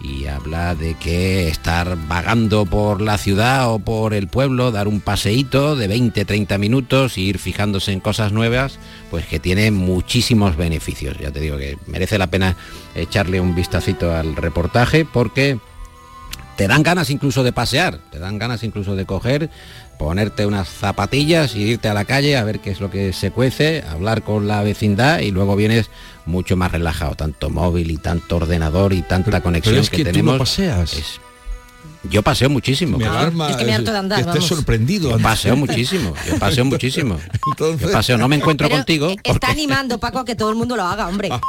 [0.00, 5.00] Y habla de que estar vagando por la ciudad o por el pueblo, dar un
[5.00, 8.78] paseíto de 20-30 minutos e ir fijándose en cosas nuevas,
[9.10, 11.16] pues que tiene muchísimos beneficios.
[11.18, 12.54] Ya te digo que merece la pena
[12.94, 15.58] echarle un vistacito al reportaje porque
[16.58, 19.48] te dan ganas incluso de pasear, te dan ganas incluso de coger,
[19.96, 23.30] ponerte unas zapatillas y irte a la calle a ver qué es lo que se
[23.30, 25.88] cuece, hablar con la vecindad y luego vienes
[26.26, 30.04] mucho más relajado, tanto móvil y tanto ordenador y tanta conexión Pero es que, que,
[30.06, 30.32] tú tenemos.
[30.34, 30.94] no paseas.
[30.94, 31.20] es-
[32.04, 32.96] yo paseo muchísimo.
[32.98, 33.18] Me claro.
[33.18, 34.48] alarma Es que me harto de andar, que estés vamos.
[34.48, 35.10] sorprendido.
[35.10, 37.18] Yo paseo muchísimo, yo paseo muchísimo.
[37.58, 39.14] Yo paseo, no me encuentro Pero contigo.
[39.24, 41.28] Está animando, Paco, a que todo el mundo lo haga, hombre.
[41.32, 41.40] Ah,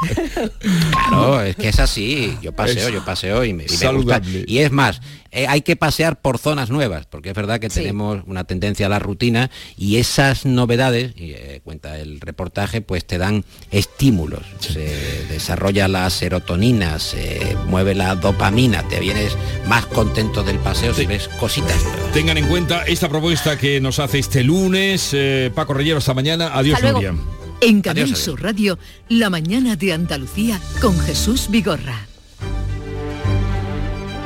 [1.09, 2.38] Claro, es que es así.
[2.41, 3.85] Yo paseo, Es yo paseo y me, y me gusta.
[3.88, 4.43] saludable.
[4.47, 7.81] Y es más, eh, hay que pasear por zonas nuevas, porque es verdad que Sí.
[7.81, 13.05] tenemos una tendencia a la rutina y esas novedades, y eh, cuenta el reportaje, pues
[13.05, 14.41] te dan estímulos.
[14.59, 19.35] Se desarrolla la serotonina, se mueve la dopamina, te vienes
[19.67, 22.12] más contento del paseo si ves cositas nuevas.
[22.13, 25.10] Tengan en cuenta esta propuesta que nos hace este lunes.
[25.13, 26.52] eh, Paco Reyero, hasta mañana.
[26.54, 27.12] Adiós, Hasta luego.
[27.13, 27.23] Nuria.
[27.62, 28.25] En Canal Adiós, adiós.
[28.25, 32.08] Sur Radio, La mañana de Andalucía con Jesús Vigorra.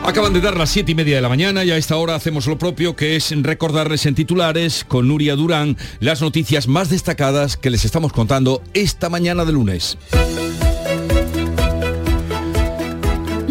[0.05, 2.45] Acaban de dar las siete y media de la mañana y a esta hora hacemos
[2.45, 7.69] lo propio, que es recordarles en titulares con Nuria Durán las noticias más destacadas que
[7.69, 9.97] les estamos contando esta mañana de lunes.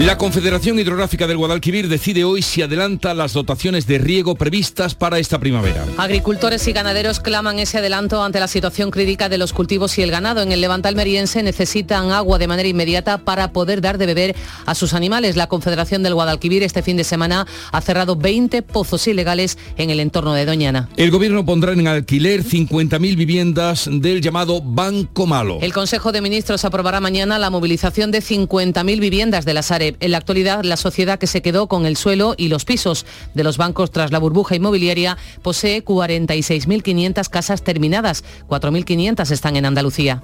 [0.03, 5.21] La Confederación Hidrográfica del Guadalquivir decide hoy si adelanta las dotaciones de riego previstas para
[5.21, 5.85] esta primavera.
[5.97, 10.11] Agricultores y ganaderos claman ese adelanto ante la situación crítica de los cultivos y el
[10.11, 10.43] ganado.
[10.43, 14.35] En el Levante almeriense necesitan agua de manera inmediata para poder dar de beber
[14.67, 15.37] a sus animales.
[15.37, 20.01] La Confederación del Guadalquivir este fin de semana ha cerrado 20 pozos ilegales en el
[20.01, 20.88] entorno de Doñana.
[20.97, 25.59] El gobierno pondrá en alquiler 50.000 viviendas del llamado Banco Malo.
[25.62, 29.62] El Consejo de Ministros aprobará mañana la movilización de 50.000 viviendas de la
[30.00, 33.44] En la actualidad, la sociedad que se quedó con el suelo y los pisos de
[33.44, 38.24] los bancos tras la burbuja inmobiliaria posee 46.500 casas terminadas.
[38.48, 40.22] 4.500 están en Andalucía.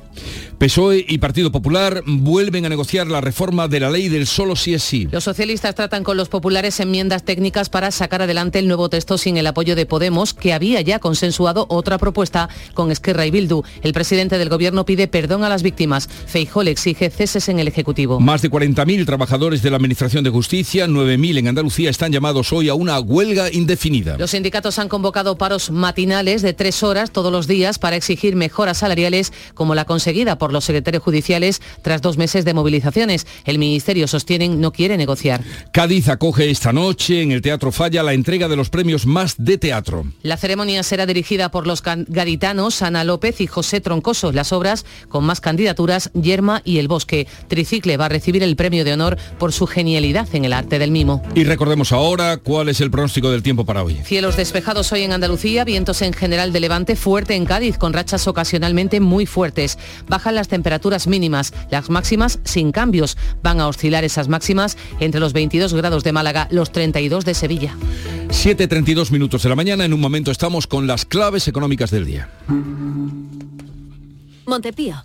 [0.58, 4.74] PSOE y Partido Popular vuelven a negociar la reforma de la ley del solo sí
[4.74, 5.08] es sí.
[5.10, 9.36] Los socialistas tratan con los populares enmiendas técnicas para sacar adelante el nuevo texto sin
[9.36, 13.62] el apoyo de Podemos, que había ya consensuado otra propuesta con Esquerra y Bildu.
[13.82, 16.08] El presidente del gobierno pide perdón a las víctimas.
[16.08, 18.20] Feijó le exige ceses en el Ejecutivo.
[18.20, 22.68] Más de 40.000 trabajadores de la Administración de Justicia, 9.000 en Andalucía, están llamados hoy
[22.68, 24.18] a una huelga indefinida.
[24.18, 28.76] Los sindicatos han convocado paros matinales de tres horas todos los días para exigir mejoras
[28.76, 33.26] salariales como la conseguida por los secretarios judiciales tras dos meses de movilizaciones.
[33.46, 35.42] El Ministerio sostienen no quiere negociar.
[35.72, 39.56] Cádiz acoge esta noche en el Teatro Falla la entrega de los premios más de
[39.56, 40.04] teatro.
[40.22, 44.30] La ceremonia será dirigida por los gaditanos Ana López y José Troncoso.
[44.30, 47.26] Las obras con más candidaturas, Yerma y El Bosque.
[47.48, 50.90] Tricicle va a recibir el premio de honor por su genialidad en el arte del
[50.90, 51.22] mimo.
[51.34, 53.96] Y recordemos ahora cuál es el pronóstico del tiempo para hoy.
[54.04, 58.26] Cielos despejados hoy en Andalucía, vientos en general de levante fuerte en Cádiz, con rachas
[58.26, 59.78] ocasionalmente muy fuertes.
[60.08, 63.16] Bajan las temperaturas mínimas, las máximas sin cambios.
[63.42, 67.74] Van a oscilar esas máximas entre los 22 grados de Málaga, los 32 de Sevilla.
[68.28, 72.28] 7.32 minutos de la mañana, en un momento estamos con las claves económicas del día.
[74.46, 75.04] Montepío,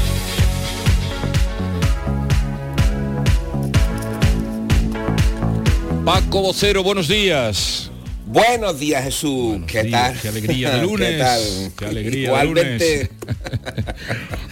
[6.05, 7.91] Paco Vocero, buenos días.
[8.25, 9.59] Buenos días, Jesús.
[9.67, 10.19] ¿Qué tal?
[10.19, 11.09] Qué alegría de lunes.
[11.11, 11.41] ¿Qué tal?
[11.77, 12.85] Qué alegría Igualmente.
[12.85, 13.09] de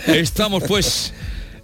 [0.06, 0.08] lunes.
[0.08, 1.14] Estamos pues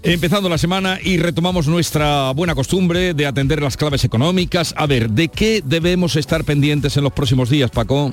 [0.02, 4.74] empezando la semana y retomamos nuestra buena costumbre de atender las claves económicas.
[4.78, 8.12] A ver, ¿de qué debemos estar pendientes en los próximos días, Paco?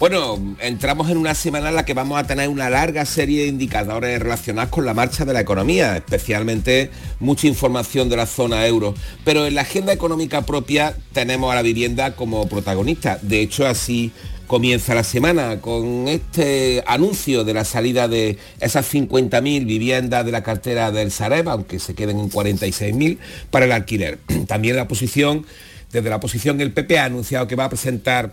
[0.00, 3.48] Bueno, entramos en una semana en la que vamos a tener una larga serie de
[3.48, 8.94] indicadores relacionados con la marcha de la economía, especialmente mucha información de la zona euro.
[9.26, 13.18] Pero en la agenda económica propia tenemos a la vivienda como protagonista.
[13.20, 14.10] De hecho, así
[14.46, 20.42] comienza la semana con este anuncio de la salida de esas 50.000 viviendas de la
[20.42, 23.18] cartera del Sareb, aunque se queden en 46.000
[23.50, 24.18] para el alquiler.
[24.46, 25.44] También la posición,
[25.92, 28.32] desde la posición el PP ha anunciado que va a presentar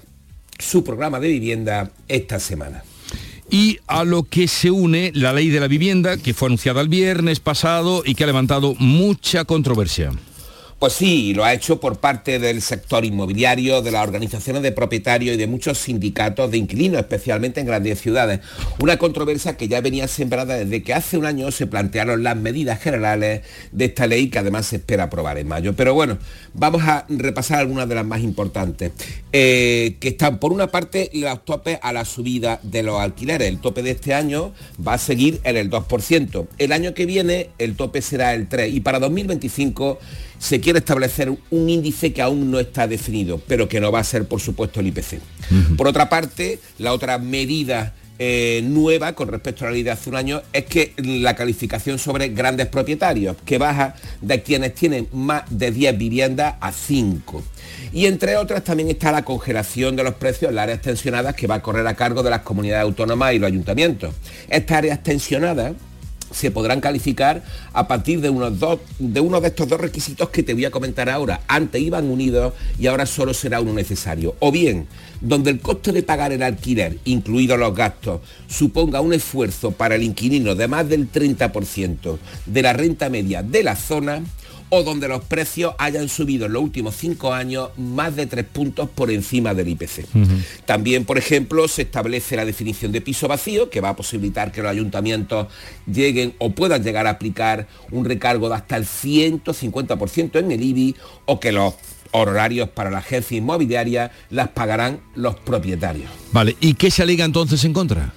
[0.59, 2.83] su programa de vivienda esta semana
[3.49, 6.89] y a lo que se une la ley de la vivienda que fue anunciada el
[6.89, 10.11] viernes pasado y que ha levantado mucha controversia.
[10.79, 15.33] Pues sí, lo ha hecho por parte del sector inmobiliario, de las organizaciones de propietarios
[15.33, 18.41] y de muchos sindicatos de inquilinos, especialmente en grandes ciudades.
[18.79, 22.79] Una controversia que ya venía sembrada desde que hace un año se plantearon las medidas
[22.79, 25.73] generales de esta ley que además se espera aprobar en mayo.
[25.75, 26.19] Pero bueno,
[26.53, 28.91] vamos a repasar algunas de las más importantes,
[29.33, 33.47] eh, que están por una parte los topes a la subida de los alquileres.
[33.47, 34.53] El tope de este año
[34.87, 36.47] va a seguir en el 2%.
[36.59, 39.97] El año que viene el tope será el 3% y para 2025
[40.39, 44.03] se quiere establecer un índice que aún no está definido, pero que no va a
[44.03, 45.19] ser, por supuesto, el IPC.
[45.77, 50.09] Por otra parte, la otra medida eh, nueva con respecto a la ley de hace
[50.09, 55.43] un año es que la calificación sobre grandes propietarios, que baja de quienes tienen más
[55.49, 57.43] de 10 viviendas a 5.
[57.93, 61.47] Y entre otras también está la congelación de los precios en las áreas tensionadas que
[61.47, 64.15] va a correr a cargo de las comunidades autónomas y los ayuntamientos.
[64.49, 65.73] Estas áreas tensionadas
[66.31, 70.43] se podrán calificar a partir de, unos dos, de uno de estos dos requisitos que
[70.43, 71.41] te voy a comentar ahora.
[71.47, 74.35] Antes iban unidos y ahora solo será uno necesario.
[74.39, 74.87] O bien,
[75.21, 80.03] donde el coste de pagar el alquiler, incluidos los gastos, suponga un esfuerzo para el
[80.03, 84.23] inquilino de más del 30% de la renta media de la zona,
[84.69, 88.89] o donde los precios hayan subido en los últimos cinco años más de tres puntos
[88.89, 90.05] por encima del IPC.
[90.65, 94.61] También, por ejemplo, se establece la definición de piso vacío, que va a posibilitar que
[94.61, 95.47] los ayuntamientos
[95.91, 100.95] lleguen o puedan llegar a aplicar un recargo de hasta el 150% en el IBI
[101.25, 101.75] o que los
[102.11, 106.09] horarios para la agencia inmobiliaria las pagarán los propietarios.
[106.31, 108.13] Vale, ¿y qué se alega entonces en contra?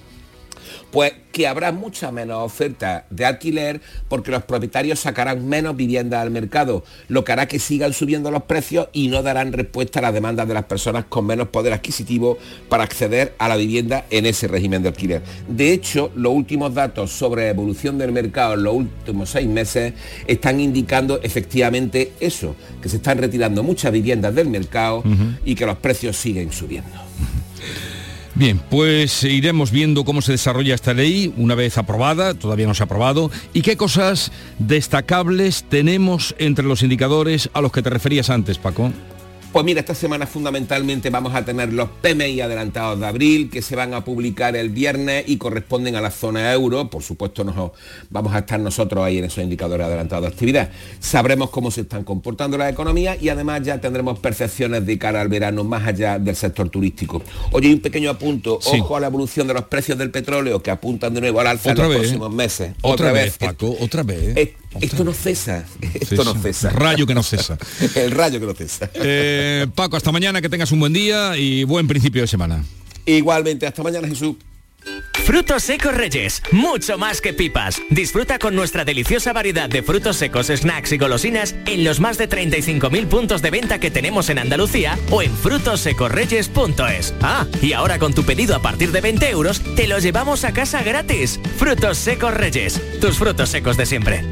[0.91, 6.29] Pues que habrá mucha menos oferta de alquiler porque los propietarios sacarán menos viviendas al
[6.29, 10.13] mercado, lo que hará que sigan subiendo los precios y no darán respuesta a las
[10.13, 12.37] demandas de las personas con menos poder adquisitivo
[12.69, 15.21] para acceder a la vivienda en ese régimen de alquiler.
[15.47, 19.93] De hecho, los últimos datos sobre evolución del mercado en los últimos seis meses
[20.27, 25.03] están indicando efectivamente eso, que se están retirando muchas viviendas del mercado
[25.45, 26.89] y que los precios siguen subiendo.
[28.33, 32.83] Bien, pues iremos viendo cómo se desarrolla esta ley una vez aprobada, todavía no se
[32.83, 38.29] ha aprobado, y qué cosas destacables tenemos entre los indicadores a los que te referías
[38.29, 38.91] antes, Paco.
[39.51, 43.75] Pues mira, esta semana fundamentalmente vamos a tener los PMI adelantados de abril que se
[43.75, 46.89] van a publicar el viernes y corresponden a la zona euro.
[46.89, 47.71] Por supuesto, nos,
[48.09, 50.69] vamos a estar nosotros ahí en esos indicadores adelantados de actividad.
[51.01, 55.27] Sabremos cómo se están comportando las economías y además ya tendremos percepciones de cara al
[55.27, 57.21] verano más allá del sector turístico.
[57.51, 58.57] Oye, un pequeño apunto.
[58.63, 61.71] Ojo a la evolución de los precios del petróleo que apuntan de nuevo al alza
[61.71, 62.71] en los próximos meses.
[62.83, 64.60] Otra, vez, Paco, otra vez.
[64.79, 66.69] Esto no cesa, esto no cesa.
[66.69, 67.57] Rayo que no cesa.
[67.95, 68.89] el rayo que no cesa.
[68.93, 72.63] Eh, Paco, hasta mañana, que tengas un buen día y buen principio de semana.
[73.05, 74.35] Igualmente, hasta mañana Jesús.
[75.25, 77.79] Frutos secos Reyes, mucho más que pipas.
[77.89, 82.27] Disfruta con nuestra deliciosa variedad de frutos secos, snacks y golosinas en los más de
[82.27, 87.13] 35.000 puntos de venta que tenemos en Andalucía o en frutosecorreyes.es.
[87.21, 90.53] Ah, y ahora con tu pedido a partir de 20 euros, te lo llevamos a
[90.53, 91.39] casa gratis.
[91.57, 94.25] Frutos secos Reyes, tus frutos secos de siempre.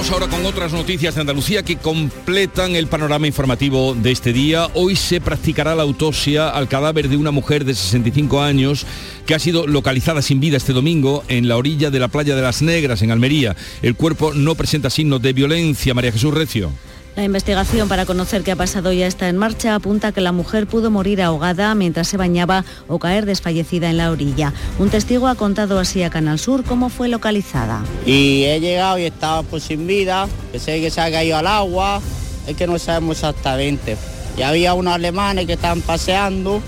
[0.00, 4.66] Vamos ahora con otras noticias de Andalucía que completan el panorama informativo de este día.
[4.72, 8.86] Hoy se practicará la autopsia al cadáver de una mujer de 65 años
[9.26, 12.40] que ha sido localizada sin vida este domingo en la orilla de la playa de
[12.40, 13.54] las Negras, en Almería.
[13.82, 15.92] El cuerpo no presenta signos de violencia.
[15.92, 16.72] María Jesús Recio.
[17.16, 19.74] La investigación para conocer qué ha pasado ya está en marcha.
[19.74, 24.10] Apunta que la mujer pudo morir ahogada mientras se bañaba o caer desfallecida en la
[24.10, 24.54] orilla.
[24.78, 27.82] Un testigo ha contado así a Canal Sur cómo fue localizada.
[28.06, 31.48] Y he llegado y estaba pues sin vida, que sé que se ha caído al
[31.48, 32.00] agua,
[32.46, 33.96] es que no sabemos exactamente.
[34.38, 36.62] Y había unos alemanes que estaban paseando,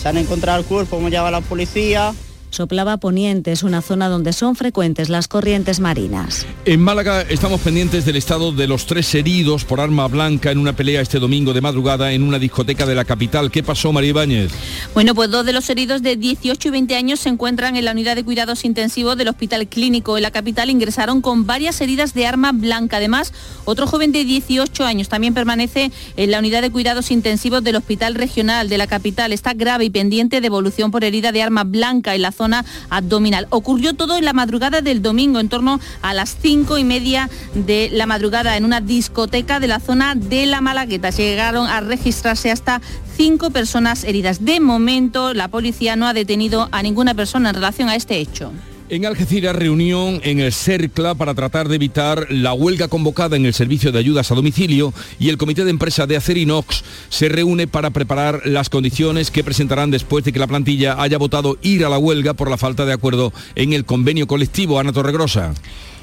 [0.00, 2.12] se han encontrado el cuerpo, hemos llevado la policía
[2.50, 6.46] soplaba poniente, es una zona donde son frecuentes las corrientes marinas.
[6.64, 10.74] En Málaga estamos pendientes del estado de los tres heridos por arma blanca en una
[10.74, 13.50] pelea este domingo de madrugada en una discoteca de la capital.
[13.50, 14.52] ¿Qué pasó, María Ibáñez?
[14.94, 17.92] Bueno, pues dos de los heridos de 18 y 20 años se encuentran en la
[17.92, 20.70] unidad de cuidados intensivos del Hospital Clínico en la capital.
[20.70, 22.98] Ingresaron con varias heridas de arma blanca.
[22.98, 23.32] Además,
[23.64, 28.14] otro joven de 18 años también permanece en la unidad de cuidados intensivos del Hospital
[28.14, 29.32] Regional de la capital.
[29.32, 33.46] Está grave y pendiente de evolución por herida de arma blanca en la zona abdominal.
[33.50, 37.90] Ocurrió todo en la madrugada del domingo, en torno a las cinco y media de
[37.92, 41.10] la madrugada, en una discoteca de la zona de la Malagueta.
[41.10, 42.80] Llegaron a registrarse hasta
[43.14, 44.42] cinco personas heridas.
[44.42, 48.52] De momento, la policía no ha detenido a ninguna persona en relación a este hecho.
[48.92, 53.54] En Algeciras, reunión en el CERCLA para tratar de evitar la huelga convocada en el
[53.54, 57.90] servicio de ayudas a domicilio y el comité de empresa de Acerinox se reúne para
[57.90, 61.98] preparar las condiciones que presentarán después de que la plantilla haya votado ir a la
[61.98, 64.80] huelga por la falta de acuerdo en el convenio colectivo.
[64.80, 65.54] Ana Torregrosa.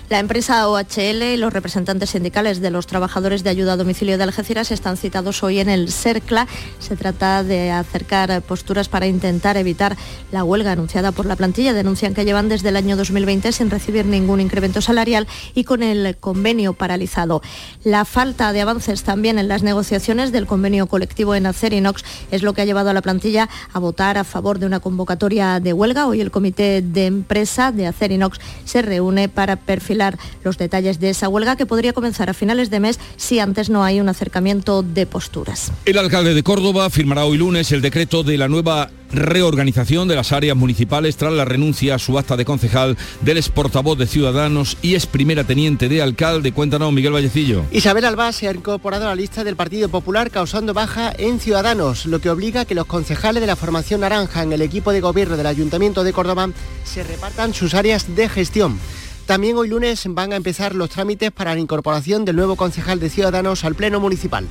[0.10, 4.24] La empresa OHL y los representantes sindicales de los trabajadores de ayuda a domicilio de
[4.24, 6.47] Algeciras están citados hoy en el CERCLA.
[6.80, 9.97] Se trata de acercar posturas para intentar evitar
[10.32, 11.74] la huelga anunciada por la plantilla.
[11.74, 16.16] Denuncian que llevan desde el año 2020 sin recibir ningún incremento salarial y con el
[16.16, 17.41] convenio paralizado.
[17.84, 22.53] La falta de avances también en las negociaciones del convenio colectivo en Acerinox es lo
[22.53, 26.08] que ha llevado a la plantilla a votar a favor de una convocatoria de huelga.
[26.08, 29.97] Hoy el comité de empresa de Acerinox se reúne para perfilar
[30.43, 33.84] los detalles de esa huelga que podría comenzar a finales de mes si antes no
[33.84, 35.72] hay un acercamiento de posturas.
[35.86, 40.32] El alcalde de Córdoba firmará hoy lunes el decreto de la nueva reorganización de las
[40.32, 44.78] áreas municipales tras la renuncia a su acta de concejal del ex portavoz de Ciudadanos
[44.82, 46.52] y ex primera teniente de alcalde.
[46.52, 47.64] Cuéntanos, Miguel Vallecillo.
[47.72, 52.06] Isabel Alba se ha incorporado a la lista del Partido Popular causando baja en Ciudadanos,
[52.06, 55.02] lo que obliga a que los concejales de la formación naranja en el equipo de
[55.02, 56.50] gobierno del Ayuntamiento de Córdoba
[56.84, 58.80] se repartan sus áreas de gestión.
[59.28, 63.10] También hoy lunes van a empezar los trámites para la incorporación del nuevo concejal de
[63.10, 64.48] Ciudadanos al Pleno Municipal.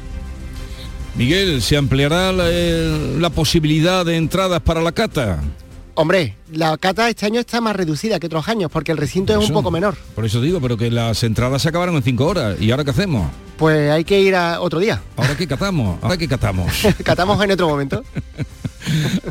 [1.14, 5.40] Miguel, ¿se ampliará la, eh, la posibilidad de entradas para la cata?
[5.94, 9.48] Hombre, la cata este año está más reducida que otros años porque el recinto es
[9.48, 9.96] un poco menor.
[10.14, 12.60] Por eso digo, pero que las entradas se acabaron en cinco horas.
[12.60, 13.30] ¿Y ahora qué hacemos?
[13.56, 15.00] Pues hay que ir a otro día.
[15.16, 15.98] ¿Ahora qué catamos?
[16.02, 16.70] ¿Ahora qué catamos?
[17.02, 18.04] Catamos en otro momento.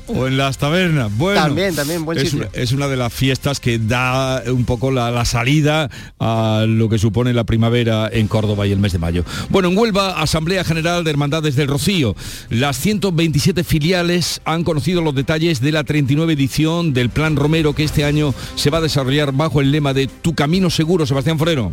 [0.08, 1.16] o en las tabernas.
[1.18, 5.12] Bueno, también, también, buen es, es una de las fiestas que da un poco la,
[5.12, 5.90] la salida
[6.20, 9.24] a lo que supone la primavera en Córdoba y el mes de mayo.
[9.50, 12.16] Bueno, en Huelva, Asamblea General de Hermandades del Rocío.
[12.50, 17.84] Las 127 filiales han conocido los detalles de la 39 edición del Plan Romero que
[17.84, 21.72] este año se va a desarrollar bajo el lema de Tu Camino Seguro, Sebastián Forero.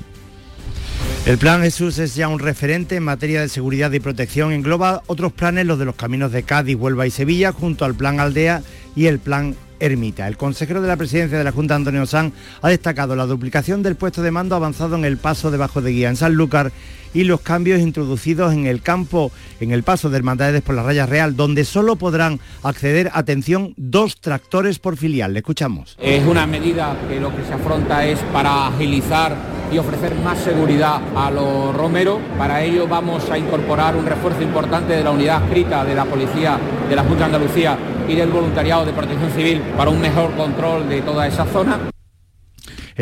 [1.24, 4.50] El Plan Jesús es ya un referente en materia de seguridad y protección.
[4.50, 8.18] Engloba otros planes, los de los caminos de Cádiz, Huelva y Sevilla, junto al Plan
[8.18, 8.62] Aldea
[8.96, 10.26] y el Plan Ermita.
[10.26, 13.94] El consejero de la presidencia de la Junta, Antonio San, ha destacado la duplicación del
[13.94, 16.72] puesto de mando avanzado en el paso debajo de guía en Sanlúcar
[17.14, 21.06] y los cambios introducidos en el campo, en el paso de Hermandades por la Raya
[21.06, 25.34] Real, donde solo podrán acceder, atención, dos tractores por filial.
[25.34, 25.96] Le escuchamos.
[26.00, 31.00] Es una medida que lo que se afronta es para agilizar y ofrecer más seguridad
[31.16, 32.18] a los romeros.
[32.36, 36.58] Para ello vamos a incorporar un refuerzo importante de la unidad escrita de la Policía
[36.88, 40.88] de la Junta de Andalucía y del voluntariado de protección civil para un mejor control
[40.88, 41.78] de toda esa zona.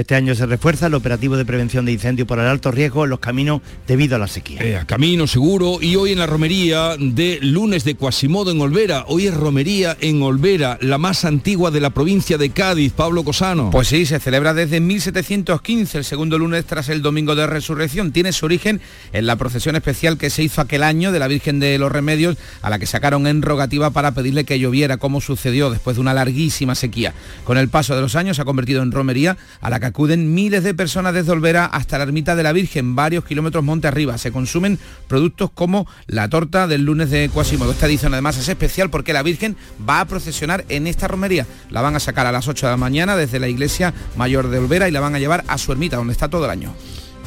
[0.01, 3.11] Este año se refuerza el operativo de prevención de incendios por el alto riesgo en
[3.11, 4.59] los caminos debido a la sequía.
[4.63, 9.05] Eh, camino seguro y hoy en la romería de lunes de Quasimodo en Olvera.
[9.09, 12.95] Hoy es romería en Olvera, la más antigua de la provincia de Cádiz.
[12.95, 13.69] Pablo Cosano.
[13.69, 18.11] Pues sí, se celebra desde 1715, el segundo lunes tras el Domingo de Resurrección.
[18.11, 18.81] Tiene su origen
[19.13, 22.39] en la procesión especial que se hizo aquel año de la Virgen de los Remedios,
[22.63, 26.15] a la que sacaron en rogativa para pedirle que lloviera, como sucedió después de una
[26.15, 27.13] larguísima sequía.
[27.45, 30.33] Con el paso de los años se ha convertido en romería a la que acuden
[30.35, 34.17] miles de personas desde Olvera hasta la ermita de la Virgen, varios kilómetros monte arriba.
[34.19, 34.79] Se consumen
[35.09, 37.73] productos como la torta del lunes de Cuasimodo.
[37.73, 39.57] Esta edición además es especial porque la Virgen
[39.89, 41.47] va a procesionar en esta romería.
[41.71, 44.59] La van a sacar a las 8 de la mañana desde la iglesia mayor de
[44.59, 46.73] Olvera y la van a llevar a su ermita, donde está todo el año.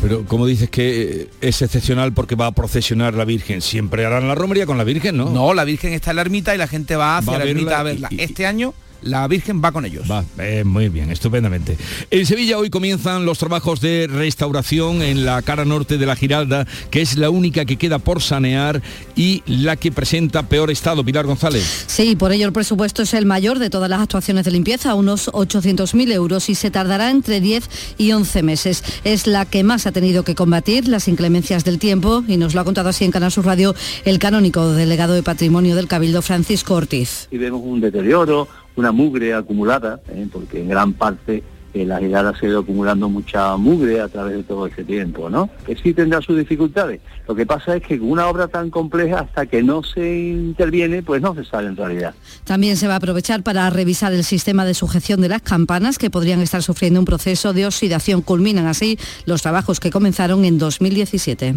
[0.02, 4.36] Pero como dices que es excepcional porque va a procesionar la Virgen, siempre harán la
[4.36, 5.30] romería con la Virgen, ¿no?
[5.30, 7.80] No, la Virgen está en la ermita y la gente va hacia Va la ermita
[7.80, 8.08] a verla.
[8.12, 8.74] y- y- Este año
[9.04, 10.10] la Virgen va con ellos.
[10.10, 11.78] Va, eh, muy bien, estupendamente.
[12.12, 16.66] En Sevilla hoy comienzan los trabajos de restauración en la cara norte de la Giralda,
[16.90, 18.82] que es la única que queda por sanear
[19.16, 21.04] y la que presenta peor estado.
[21.04, 21.86] Pilar González.
[21.88, 25.30] Sí, por ello el presupuesto es el mayor de todas las actuaciones de limpieza, unos
[25.32, 28.84] 800.000 euros y se tardará entre 10 y 11 meses.
[29.04, 32.62] Es la que más ha tenido que combatir las inclemencias del tiempo y nos lo
[32.62, 33.76] ha contado así en Canal Sur Radio
[34.06, 37.28] el canónico delegado de Patrimonio del Cabildo Francisco Ortiz.
[37.32, 40.28] y vemos un deterioro, una mugre acumulada, ¿eh?
[40.32, 41.44] porque en gran parte
[41.74, 45.30] que la helada se ha ido acumulando mucha mugre a través de todo ese tiempo,
[45.30, 45.50] ¿no?
[45.66, 47.02] Que sí tendrá sus dificultades.
[47.28, 51.22] Lo que pasa es que una obra tan compleja, hasta que no se interviene, pues
[51.22, 52.14] no se sabe en realidad.
[52.44, 56.12] También se va a aprovechar para revisar el sistema de sujeción de las campanas, que
[56.12, 58.22] podrían estar sufriendo un proceso de oxidación.
[58.22, 61.56] Culminan así los trabajos que comenzaron en 2017.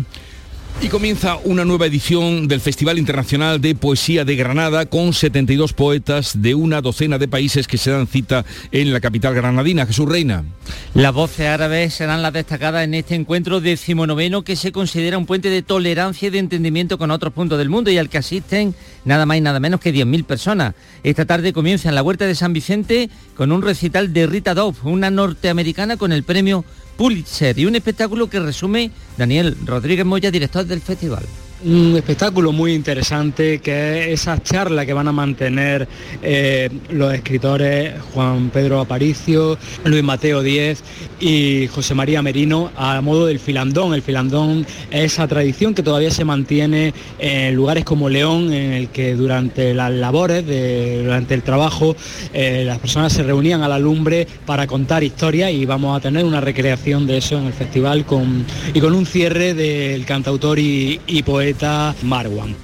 [0.79, 6.43] Y comienza una nueva edición del Festival Internacional de Poesía de Granada con 72 poetas
[6.43, 9.87] de una docena de países que se dan cita en la capital granadina.
[9.87, 10.45] Jesús Reina.
[10.93, 15.49] Las voces árabes serán las destacadas en este encuentro decimonoveno que se considera un puente
[15.49, 18.75] de tolerancia y de entendimiento con otros puntos del mundo y al que asisten
[19.07, 20.75] nada más y nada menos que 10.000 personas.
[21.03, 24.77] Esta tarde comienza en la Huerta de San Vicente con un recital de Rita Dove,
[24.85, 26.65] una norteamericana con el premio
[26.97, 31.25] Pulitzer y un espectáculo que resume Daniel Rodríguez Moya, director del festival
[31.65, 35.89] un espectáculo muy interesante que es esa charla que van a mantener
[36.23, 40.83] eh, los escritores Juan Pedro Aparicio, Luis Mateo Díez
[41.19, 43.95] y José María Merino a modo del filandón.
[43.95, 48.89] El filandón es esa tradición que todavía se mantiene en lugares como León, en el
[48.89, 51.97] que durante las labores, durante el trabajo,
[52.35, 56.25] eh, las personas se reunían a la lumbre para contar historias y vamos a tener
[56.25, 58.45] una recreación de eso en el festival con,
[58.75, 61.46] y con un cierre del cantautor y poeta
[62.03, 62.57] Marwan.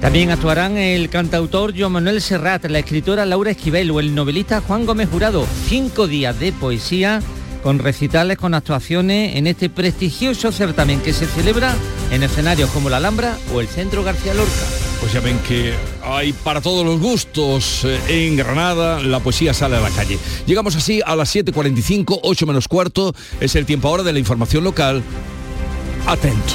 [0.00, 4.86] También actuarán el cantautor Joan Manuel Serrat, la escritora Laura Esquivel o el novelista Juan
[4.86, 5.44] Gómez Jurado.
[5.66, 7.20] Cinco días de poesía
[7.62, 11.74] con recitales, con actuaciones en este prestigioso certamen que se celebra
[12.12, 14.52] en escenarios como la Alhambra o el Centro García Lorca.
[15.00, 19.76] Pues ya ven que hay para todos los gustos eh, en Granada, la poesía sale
[19.76, 20.18] a la calle.
[20.46, 24.62] Llegamos así a las 7.45, 8 menos cuarto, es el tiempo ahora de la información
[24.64, 25.02] local.
[26.06, 26.54] Atentos.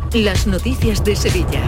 [0.13, 1.63] Las noticias de Sevilla.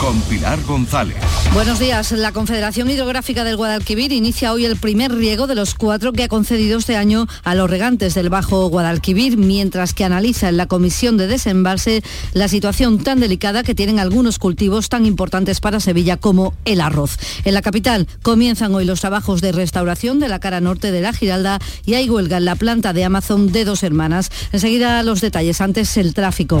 [0.00, 1.16] Con Pilar González.
[1.52, 2.10] Buenos días.
[2.10, 6.28] La Confederación Hidrográfica del Guadalquivir inicia hoy el primer riego de los cuatro que ha
[6.28, 11.16] concedido este año a los regantes del Bajo Guadalquivir, mientras que analiza en la Comisión
[11.16, 16.52] de Desembalse la situación tan delicada que tienen algunos cultivos tan importantes para Sevilla como
[16.64, 17.16] el arroz.
[17.44, 21.12] En la capital comienzan hoy los trabajos de restauración de la cara norte de la
[21.12, 24.32] Giralda y hay huelga en la planta de Amazon de dos hermanas.
[24.50, 26.58] Enseguida los detalles, antes el tráfico.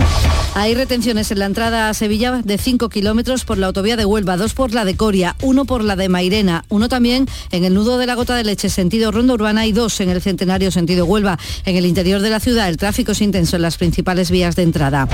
[0.54, 4.36] Hay retenciones en la entrada a Sevilla de 5 kilómetros por la autovía de Huelva,
[4.36, 7.98] dos por la de Coria, uno por la de Mairena, uno también en el nudo
[7.98, 11.38] de la Gota de Leche, sentido Ronda Urbana y dos en el Centenario, sentido Huelva.
[11.64, 14.62] En el interior de la ciudad el tráfico es intenso en las principales vías de
[14.62, 15.08] entrada.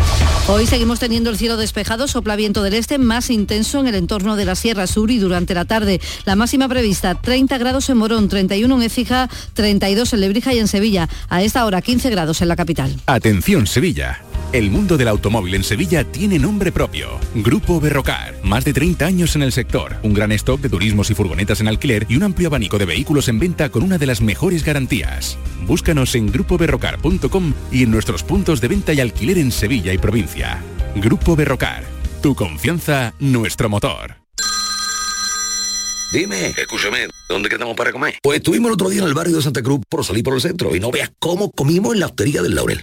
[0.48, 4.36] Hoy seguimos teniendo el cielo despejado, sopla viento del este más intenso en el entorno
[4.36, 8.28] de la Sierra Sur y durante la tarde la máxima prevista 30 grados en Morón,
[8.28, 11.08] 31 en Écija, 32 en Lebrija y en Sevilla.
[11.28, 12.96] A esta hora 15 grados en la capital.
[13.06, 14.29] Atención Sevilla.
[14.52, 17.20] El mundo del automóvil en Sevilla tiene nombre propio.
[17.36, 18.34] Grupo Berrocar.
[18.42, 19.98] Más de 30 años en el sector.
[20.02, 23.28] Un gran stock de turismos y furgonetas en alquiler y un amplio abanico de vehículos
[23.28, 25.38] en venta con una de las mejores garantías.
[25.68, 30.60] Búscanos en grupoberrocar.com y en nuestros puntos de venta y alquiler en Sevilla y provincia.
[30.96, 31.84] Grupo Berrocar.
[32.20, 34.16] Tu confianza, nuestro motor.
[36.12, 38.18] Dime, escúchame, ¿dónde quedamos para comer?
[38.20, 40.40] Pues estuvimos el otro día en el barrio de Santa Cruz por salir por el
[40.40, 42.82] centro y no veas cómo comimos en la hostería del Laurel.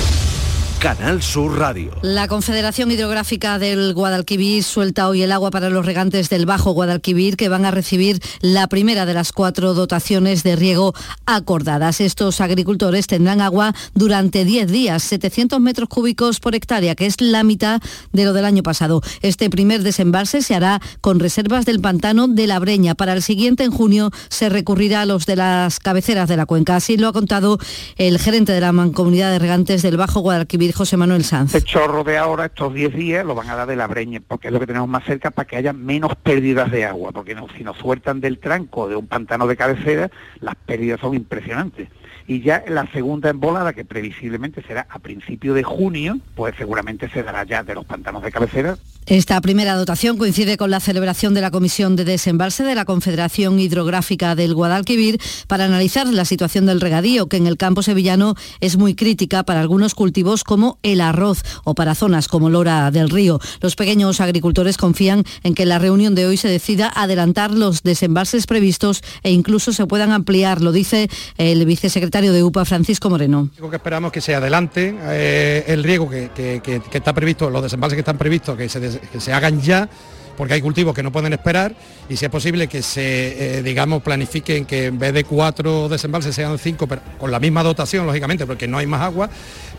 [0.81, 1.91] Canal Sur Radio.
[2.01, 7.37] La Confederación Hidrográfica del Guadalquivir suelta hoy el agua para los regantes del Bajo Guadalquivir
[7.37, 10.95] que van a recibir la primera de las cuatro dotaciones de riego
[11.27, 12.01] acordadas.
[12.01, 17.43] Estos agricultores tendrán agua durante 10 días, 700 metros cúbicos por hectárea, que es la
[17.43, 17.79] mitad
[18.11, 19.03] de lo del año pasado.
[19.21, 22.95] Este primer desembalse se hará con reservas del pantano de la Breña.
[22.95, 26.75] Para el siguiente, en junio, se recurrirá a los de las cabeceras de la cuenca.
[26.75, 27.59] Así lo ha contado
[27.97, 31.53] el gerente de la Mancomunidad de Regantes del Bajo Guadalquivir, José Manuel Sanz.
[31.53, 34.47] Este chorro de ahora, estos 10 días, lo van a dar de la breña, porque
[34.47, 37.63] es lo que tenemos más cerca para que haya menos pérdidas de agua, porque si
[37.63, 40.09] nos sueltan del tranco de un pantano de cabecera,
[40.39, 41.89] las pérdidas son impresionantes.
[42.27, 47.23] Y ya la segunda embolada, que previsiblemente será a principio de junio, pues seguramente se
[47.23, 51.41] dará ya de los pantanos de cabecera Esta primera dotación coincide con la celebración de
[51.41, 56.79] la Comisión de Desembalse de la Confederación Hidrográfica del Guadalquivir para analizar la situación del
[56.79, 61.41] regadío, que en el campo sevillano es muy crítica para algunos cultivos como el arroz
[61.63, 63.39] o para zonas como Lora del Río.
[63.59, 68.45] Los pequeños agricultores confían en que la reunión de hoy se decida adelantar los desembalses
[68.45, 73.49] previstos e incluso se puedan ampliar, lo dice el vicesecretario de UPA, Francisco Moreno.
[73.57, 76.61] Que esperamos que se adelante eh, el riego que,
[76.93, 79.89] está previsto, los desembalses que están previstos, que se, que se hagan ya
[80.37, 81.73] porque hay cultivos que no pueden esperar
[82.09, 86.33] y si es posible que se, eh, digamos, planifiquen que en vez de cuatro desembalses
[86.33, 89.29] sean cinco, pero con la misma dotación, lógicamente, porque no hay más agua,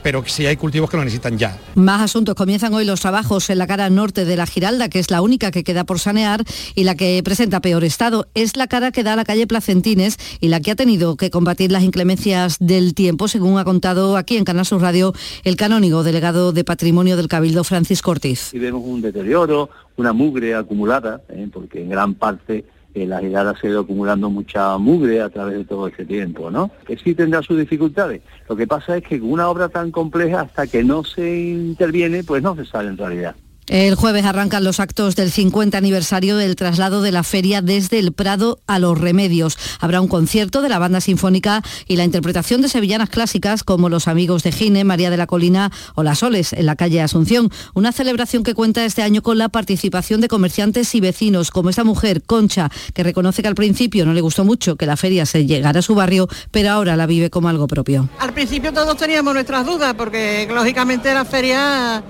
[0.03, 1.59] pero sí hay cultivos que lo necesitan ya.
[1.75, 2.35] Más asuntos.
[2.35, 5.51] Comienzan hoy los trabajos en la cara norte de la Giralda, que es la única
[5.51, 6.43] que queda por sanear
[6.75, 8.27] y la que presenta peor estado.
[8.35, 11.31] Es la cara que da a la calle Placentines y la que ha tenido que
[11.31, 15.13] combatir las inclemencias del tiempo, según ha contado aquí en Canal Sur Radio
[15.45, 18.53] el canónigo delegado de Patrimonio del Cabildo, Francisco Ortiz.
[18.53, 21.49] Y vemos un deterioro, una mugre acumulada, ¿eh?
[21.53, 22.65] porque en gran parte
[22.95, 26.51] eh, la girada se ha ido acumulando mucha mugre a través de todo ese tiempo,
[26.51, 26.71] ¿no?
[26.87, 28.23] Que sí tendrá sus dificultades.
[28.49, 32.43] Lo que pasa es que una obra tan compleja, hasta que no se interviene, pues
[32.43, 33.35] no se sabe en realidad.
[33.69, 38.13] El jueves arrancan los actos del 50 aniversario del traslado de la feria desde el
[38.13, 39.57] Prado a Los Remedios.
[39.79, 44.09] Habrá un concierto de la banda sinfónica y la interpretación de sevillanas clásicas como Los
[44.09, 47.51] Amigos de Gine, María de la Colina o Las Soles en la calle Asunción.
[47.73, 51.85] Una celebración que cuenta este año con la participación de comerciantes y vecinos como esta
[51.85, 55.47] mujer, Concha, que reconoce que al principio no le gustó mucho que la feria se
[55.47, 58.09] llegara a su barrio, pero ahora la vive como algo propio.
[58.19, 62.03] Al principio todos teníamos nuestras dudas porque lógicamente la feria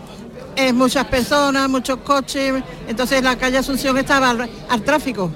[0.57, 5.31] es muchas personas, muchos coches, entonces la calle Asunción estaba al, al, tráfico.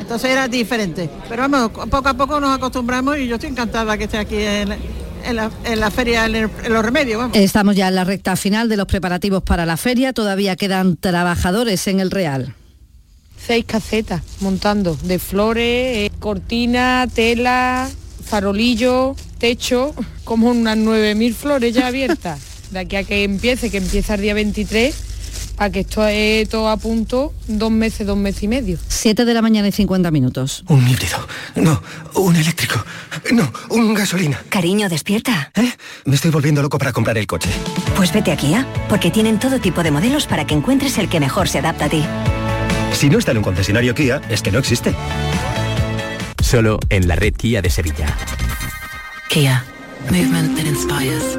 [0.00, 1.08] Entonces era diferente.
[1.28, 4.72] Pero vamos, poco a poco nos acostumbramos y yo estoy encantada que esté aquí en,
[5.24, 7.18] en, la, en la, feria, en, el, en, los remedios.
[7.18, 7.36] Vamos.
[7.36, 10.12] Estamos ya en la recta final de los preparativos para la feria.
[10.12, 12.54] Todavía quedan trabajadores en el Real.
[13.44, 17.88] Seis casetas montando de flores, eh, cortina, tela,
[18.24, 19.94] farolillo, techo,
[20.24, 22.40] como unas 9.000 flores ya abiertas
[22.72, 24.94] de aquí a que empiece, que empieza el día 23,
[25.56, 28.78] para que esto es todo a punto, dos meses, dos meses y medio.
[28.88, 30.64] 7 de la mañana y 50 minutos.
[30.68, 31.18] Un híbrido.
[31.54, 31.82] No,
[32.14, 32.82] un eléctrico.
[33.32, 34.42] No, un gasolina.
[34.48, 35.52] Cariño, despierta.
[35.54, 35.70] ¿Eh?
[36.06, 37.50] Me estoy volviendo loco para comprar el coche.
[37.96, 41.20] Pues vete a Kia, porque tienen todo tipo de modelos para que encuentres el que
[41.20, 42.02] mejor se adapta a ti.
[42.94, 44.94] Si no está en un concesionario Kia, es que no existe.
[46.42, 48.16] Solo en la red Kia de Sevilla.
[49.28, 49.64] Kia.
[50.10, 51.38] Movement that inspires.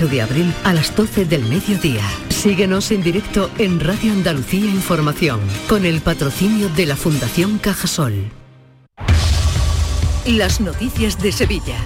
[0.00, 2.02] de abril a las 12 del mediodía.
[2.30, 8.30] Síguenos en directo en Radio Andalucía Información con el patrocinio de la Fundación Cajasol.
[10.26, 11.76] Las noticias de Sevilla.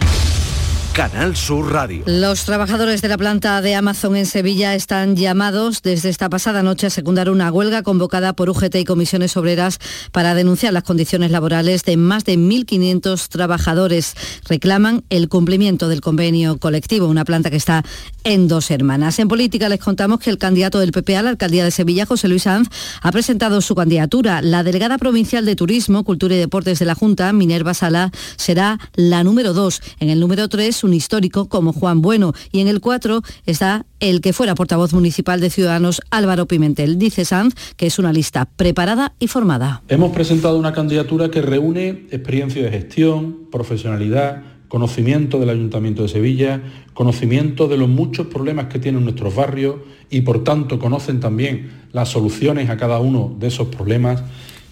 [0.97, 2.05] Canal Sur Radio.
[2.07, 6.86] Los trabajadores de la planta de Amazon en Sevilla están llamados desde esta pasada noche
[6.86, 9.78] a secundar una huelga convocada por UGT y comisiones obreras
[10.11, 14.14] para denunciar las condiciones laborales de más de 1.500 trabajadores.
[14.49, 17.84] Reclaman el cumplimiento del convenio colectivo, una planta que está
[18.24, 19.18] en dos hermanas.
[19.18, 22.26] En política les contamos que el candidato del PP a la alcaldía de Sevilla, José
[22.28, 22.70] Luis Sanz,
[23.03, 24.40] ha presentado su candidatura.
[24.40, 29.22] La delegada provincial de Turismo, Cultura y Deportes de la Junta, Minerva Sala, será la
[29.24, 29.82] número dos.
[30.01, 34.20] En el número tres, un histórico como Juan Bueno y en el 4 está el
[34.20, 36.99] que fuera portavoz municipal de Ciudadanos Álvaro Pimentel.
[36.99, 39.82] Dice Sanz que es una lista preparada y formada.
[39.89, 46.61] Hemos presentado una candidatura que reúne experiencia de gestión, profesionalidad, conocimiento del Ayuntamiento de Sevilla,
[46.95, 49.76] conocimiento de los muchos problemas que tienen nuestros barrios
[50.11, 54.22] y por tanto conocen también las soluciones a cada uno de esos problemas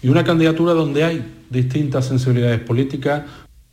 [0.01, 3.23] y una candidatura donde hay distintas sensibilidades políticas,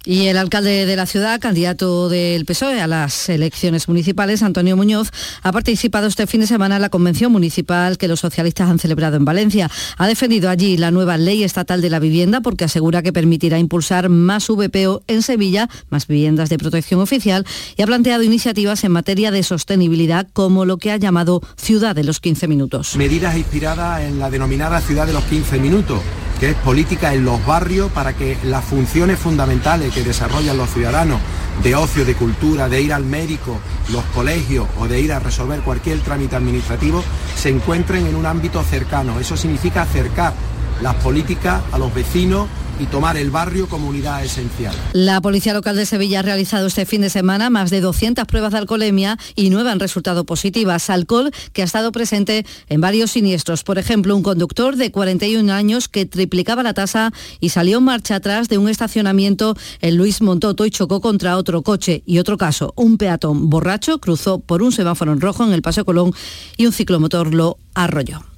[0.05, 5.11] y el alcalde de la ciudad, candidato del PSOE a las elecciones municipales, Antonio Muñoz,
[5.43, 9.17] ha participado este fin de semana en la convención municipal que los socialistas han celebrado
[9.17, 9.71] en Valencia.
[9.99, 14.09] Ha defendido allí la nueva ley estatal de la vivienda porque asegura que permitirá impulsar
[14.09, 17.47] más VPO en Sevilla, más viviendas de protección oficial,
[17.77, 22.05] y ha planteado iniciativas en materia de sostenibilidad como lo que ha llamado Ciudad de
[22.05, 22.97] los 15 minutos.
[22.97, 26.01] Medidas inspiradas en la denominada Ciudad de los 15 minutos
[26.43, 31.21] que es política en los barrios para que las funciones fundamentales que desarrollan los ciudadanos
[31.63, 33.61] de ocio, de cultura, de ir al médico,
[33.93, 37.05] los colegios o de ir a resolver cualquier trámite administrativo
[37.37, 39.21] se encuentren en un ámbito cercano.
[39.21, 40.35] Eso significa acercar
[40.81, 42.49] las políticas a los vecinos
[42.79, 44.75] y tomar el barrio como unidad esencial.
[44.93, 48.53] La Policía Local de Sevilla ha realizado este fin de semana más de 200 pruebas
[48.53, 50.91] de alcoholemia y nueve han resultado positivas.
[50.91, 53.65] Alcohol que ha estado presente en varios siniestros.
[53.65, 58.17] Por ejemplo, un conductor de 41 años que triplicaba la tasa y salió en marcha
[58.17, 62.03] atrás de un estacionamiento en Luis Montoto y chocó contra otro coche.
[62.07, 65.85] Y otro caso, un peatón borracho cruzó por un semáforo en rojo en el Paseo
[65.85, 66.13] Colón
[66.57, 68.32] y un ciclomotor lo arrolló.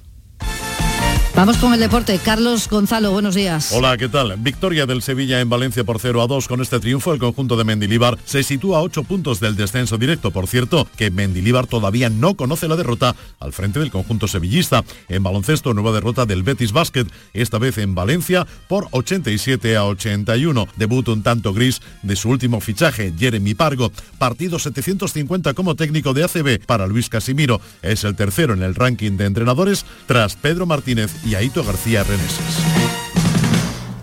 [1.35, 2.17] Vamos con el deporte.
[2.23, 3.73] Carlos Gonzalo, buenos días.
[3.73, 4.35] Hola, ¿qué tal?
[4.37, 6.47] Victoria del Sevilla en Valencia por 0 a 2.
[6.47, 10.31] Con este triunfo, el conjunto de Mendilíbar se sitúa a 8 puntos del descenso directo.
[10.31, 14.85] Por cierto, que Mendilíbar todavía no conoce la derrota al frente del conjunto sevillista.
[15.09, 20.69] En baloncesto, nueva derrota del Betis Basket, esta vez en Valencia por 87 a 81.
[20.77, 23.91] Debut un tanto gris de su último fichaje, Jeremy Pargo.
[24.17, 27.59] Partido 750 como técnico de ACB para Luis Casimiro.
[27.81, 32.95] Es el tercero en el ranking de entrenadores tras Pedro Martínez y Aito García Reneses.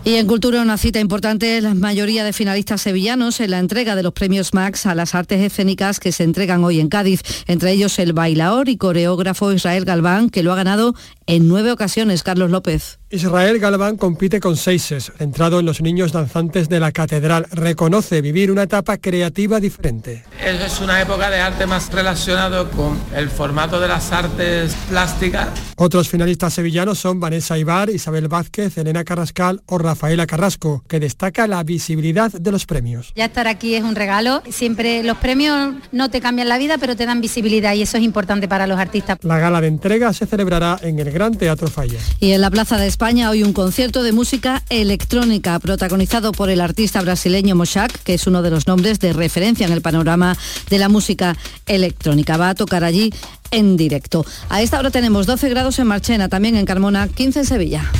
[0.05, 4.03] Y en Cultura una cita importante, la mayoría de finalistas sevillanos en la entrega de
[4.03, 7.97] los premios Max a las artes escénicas que se entregan hoy en Cádiz, entre ellos
[7.99, 10.93] el bailaor y coreógrafo Israel Galván, que lo ha ganado
[11.27, 12.99] en nueve ocasiones, Carlos López.
[13.09, 17.45] Israel Galván compite con seises, centrado en los niños danzantes de la catedral.
[17.51, 20.23] Reconoce vivir una etapa creativa diferente.
[20.43, 25.49] Es una época de arte más relacionado con el formato de las artes plásticas.
[25.75, 31.45] Otros finalistas sevillanos son Vanessa Ibar, Isabel Vázquez, Elena Carrascal o Rafaela Carrasco, que destaca
[31.45, 33.11] la visibilidad de los premios.
[33.15, 34.41] Ya estar aquí es un regalo.
[34.49, 38.03] Siempre los premios no te cambian la vida, pero te dan visibilidad y eso es
[38.03, 39.19] importante para los artistas.
[39.21, 41.99] La gala de entrega se celebrará en el Gran Teatro Falla.
[42.19, 46.59] Y en la Plaza de España hoy un concierto de música electrónica protagonizado por el
[46.59, 50.35] artista brasileño Moshak, que es uno de los nombres de referencia en el panorama
[50.69, 51.37] de la música
[51.67, 52.37] electrónica.
[52.37, 53.13] Va a tocar allí
[53.51, 54.25] en directo.
[54.49, 57.91] A esta hora tenemos 12 grados en Marchena, también en Carmona, 15 en Sevilla.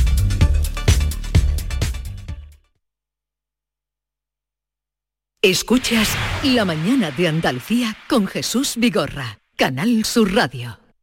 [5.41, 6.07] Escuchas
[6.43, 10.83] La mañana de Andalucía con Jesús Vigorra, Canal Sur Radio.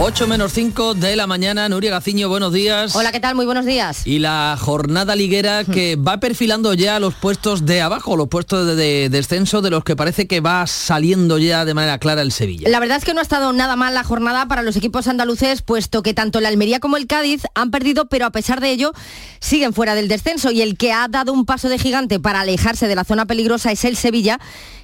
[0.00, 2.94] 8 menos 5 de la mañana, Nuria Gaciño, buenos días.
[2.94, 3.34] Hola, ¿qué tal?
[3.34, 4.06] Muy buenos días.
[4.06, 8.76] Y la jornada liguera que va perfilando ya los puestos de abajo, los puestos de,
[8.76, 12.68] de descenso de los que parece que va saliendo ya de manera clara el Sevilla.
[12.70, 15.62] La verdad es que no ha estado nada mal la jornada para los equipos andaluces,
[15.62, 18.92] puesto que tanto el Almería como el Cádiz han perdido, pero a pesar de ello
[19.40, 22.86] siguen fuera del descenso y el que ha dado un paso de gigante para alejarse
[22.86, 24.38] de la zona peligrosa es el Sevilla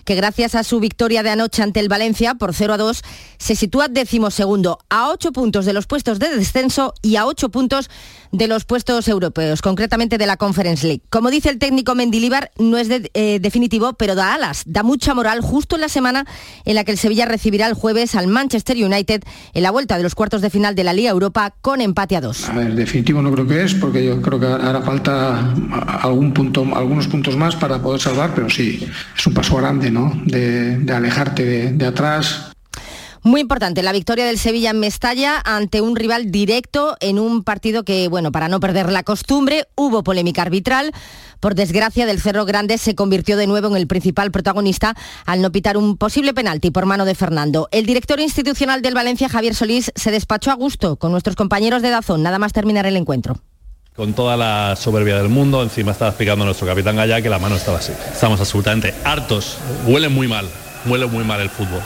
[0.05, 3.03] que gracias a su victoria de anoche ante el Valencia por 0 a 2
[3.39, 7.91] se sitúa decimosegundo a 8 puntos de los puestos de descenso y a 8 puntos
[8.35, 11.03] de los puestos europeos, concretamente de la Conference League.
[11.09, 15.41] Como dice el técnico Mendilibar, no es eh, definitivo, pero da alas, da mucha moral
[15.41, 16.27] justo en la semana
[16.65, 20.03] en la que el Sevilla recibirá el jueves al Manchester United en la vuelta de
[20.03, 22.49] los cuartos de final de la Liga Europa con empate a dos.
[22.49, 25.55] A ver, definitivo no creo que es, porque yo creo que hará falta
[26.03, 28.85] algún punto, algunos puntos más para poder salvar, pero sí,
[29.17, 29.91] es un paso grande,
[30.25, 32.55] de alejarte de, de atrás,
[33.27, 37.83] muy importante la victoria del Sevilla en Mestalla ante un rival directo en un partido
[37.83, 40.93] que, bueno, para no perder la costumbre, hubo polémica arbitral.
[41.41, 45.51] Por desgracia, del Cerro Grande se convirtió de nuevo en el principal protagonista al no
[45.53, 47.67] pitar un posible penalti por mano de Fernando.
[47.73, 51.89] El director institucional del Valencia, Javier Solís, se despachó a gusto con nuestros compañeros de
[51.89, 53.41] Dazón, nada más terminar el encuentro.
[53.97, 57.55] Con toda la soberbia del mundo, encima estaba explicando nuestro capitán Gallá que la mano
[57.55, 57.93] estaba así.
[58.13, 60.49] Estamos absolutamente hartos, huele muy mal,
[60.85, 61.81] huele muy mal el fútbol.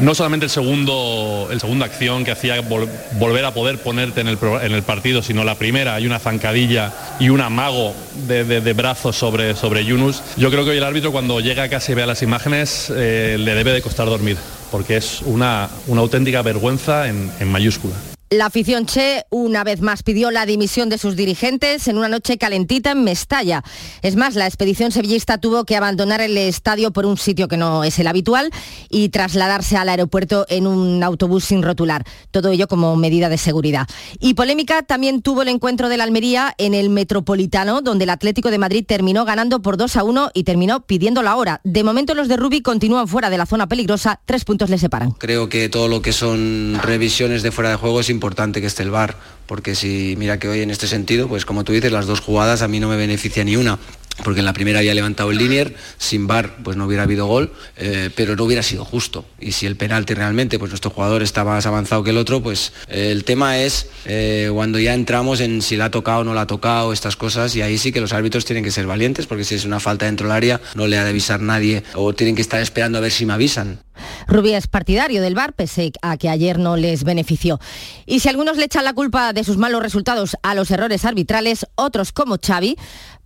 [0.00, 2.88] No solamente el segundo, el segunda acción que hacía vol
[3.18, 7.42] volver a poder ponerte en el, partido, sino la primera, hay una zancadilla y un
[7.42, 7.94] amago
[8.26, 10.22] de, brazos sobre, sobre Yunus.
[10.38, 13.72] Yo creo que hoy el árbitro cuando llega y vea las imágenes eh, le debe
[13.72, 14.38] de costar dormir,
[14.70, 17.96] porque es una, auténtica vergüenza en, en mayúscula.
[18.32, 22.38] La afición Che una vez más pidió la dimisión de sus dirigentes en una noche
[22.38, 23.64] calentita en Mestalla.
[24.02, 27.82] Es más, la expedición sevillista tuvo que abandonar el estadio por un sitio que no
[27.82, 28.52] es el habitual
[28.88, 32.04] y trasladarse al aeropuerto en un autobús sin rotular.
[32.30, 33.88] Todo ello como medida de seguridad.
[34.20, 38.52] Y polémica también tuvo el encuentro de la Almería en el Metropolitano, donde el Atlético
[38.52, 41.60] de Madrid terminó ganando por 2 a 1 y terminó pidiendo la hora.
[41.64, 45.10] De momento los de Rubi continúan fuera de la zona peligrosa, tres puntos les separan.
[45.10, 48.82] Creo que todo lo que son revisiones de fuera de juego es importante que esté
[48.82, 49.16] el VAR,
[49.46, 52.60] porque si mira que hoy en este sentido, pues como tú dices, las dos jugadas
[52.60, 53.78] a mí no me beneficia ni una.
[54.22, 57.54] porque en la primera había levantado el linier, sin bar pues no hubiera habido gol,
[57.78, 59.24] eh, pero no hubiera sido justo.
[59.40, 62.74] Y si el penalti realmente, pues nuestro jugador está más avanzado que el otro, pues
[62.88, 66.34] eh, el tema es eh, cuando ya entramos en si la ha tocado o no
[66.34, 69.26] la ha tocado, estas cosas, y ahí sí que los árbitros tienen que ser valientes,
[69.26, 72.12] porque si es una falta dentro del área, no le ha de avisar nadie, o
[72.12, 73.80] tienen que estar esperando a ver si me avisan.
[74.26, 77.60] Rubia es partidario del VAR, pese a que ayer no les benefició.
[78.06, 81.66] Y si algunos le echan la culpa de sus malos resultados a los errores arbitrales,
[81.76, 82.76] otros como Xavi,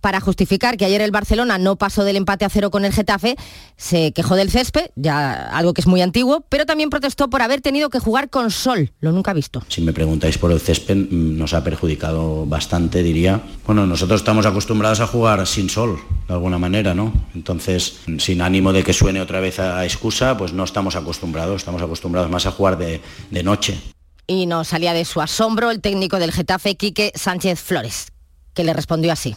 [0.05, 3.35] para justificar que ayer el Barcelona no pasó del empate a cero con el Getafe,
[3.75, 7.61] se quejó del césped, ya algo que es muy antiguo, pero también protestó por haber
[7.61, 9.63] tenido que jugar con sol, lo nunca visto.
[9.67, 13.41] Si me preguntáis por el césped, mm, nos ha perjudicado bastante, diría.
[13.65, 15.97] Bueno, nosotros estamos acostumbrados a jugar sin sol,
[16.27, 17.11] de alguna manera, ¿no?
[17.33, 21.81] Entonces, sin ánimo de que suene otra vez a excusa, pues no estamos acostumbrados, estamos
[21.81, 23.01] acostumbrados más a jugar de,
[23.31, 23.79] de noche.
[24.27, 28.07] Y no salía de su asombro el técnico del Getafe, Quique Sánchez Flores,
[28.53, 29.35] que le respondió así.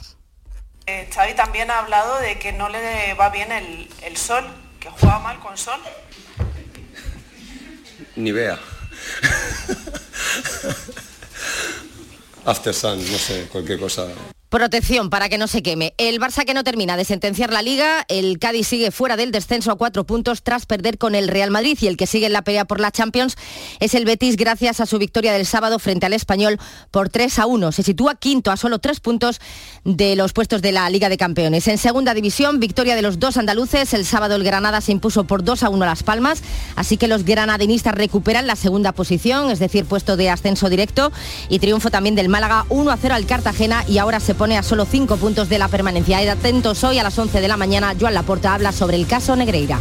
[0.86, 4.44] Eh, Xavi también ha hablado de que no le va bien el, el sol,
[4.80, 5.78] que juega mal con sol.
[8.16, 8.58] Ni vea.
[12.44, 14.06] After Sun, no sé, cualquier cosa.
[14.48, 15.92] Protección para que no se queme.
[15.98, 19.70] El Barça que no termina de sentenciar la liga, el Cádiz sigue fuera del descenso
[19.70, 22.40] a cuatro puntos tras perder con el Real Madrid y el que sigue en la
[22.40, 23.36] pelea por la Champions
[23.78, 26.58] es el Betis gracias a su victoria del sábado frente al Español
[26.90, 27.72] por 3 a 1.
[27.72, 29.38] Se sitúa quinto a solo tres puntos
[29.84, 31.68] de los puestos de la Liga de Campeones.
[31.68, 33.92] En segunda división, victoria de los dos andaluces.
[33.92, 36.42] El sábado el Granada se impuso por 2 a 1 a Las Palmas,
[36.74, 41.12] así que los granadinistas recuperan la segunda posición, es decir, puesto de ascenso directo
[41.50, 44.62] y triunfo también del Málaga 1 a 0 al Cartagena y ahora se pone a
[44.62, 46.22] solo cinco puntos de la permanencia.
[46.22, 47.94] Ed atentos hoy a las 11 de la mañana.
[48.00, 49.80] Joan Laporta habla sobre el caso Negreira.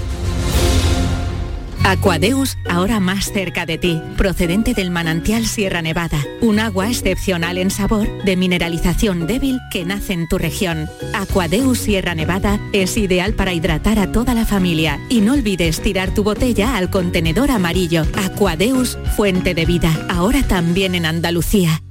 [1.85, 7.71] Aquadeus, ahora más cerca de ti, procedente del manantial Sierra Nevada, un agua excepcional en
[7.71, 10.89] sabor, de mineralización débil que nace en tu región.
[11.13, 16.13] Aquadeus Sierra Nevada es ideal para hidratar a toda la familia y no olvides tirar
[16.13, 18.03] tu botella al contenedor amarillo.
[18.17, 21.81] Aquadeus, fuente de vida, ahora también en Andalucía.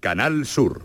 [0.00, 0.84] Canal Sur,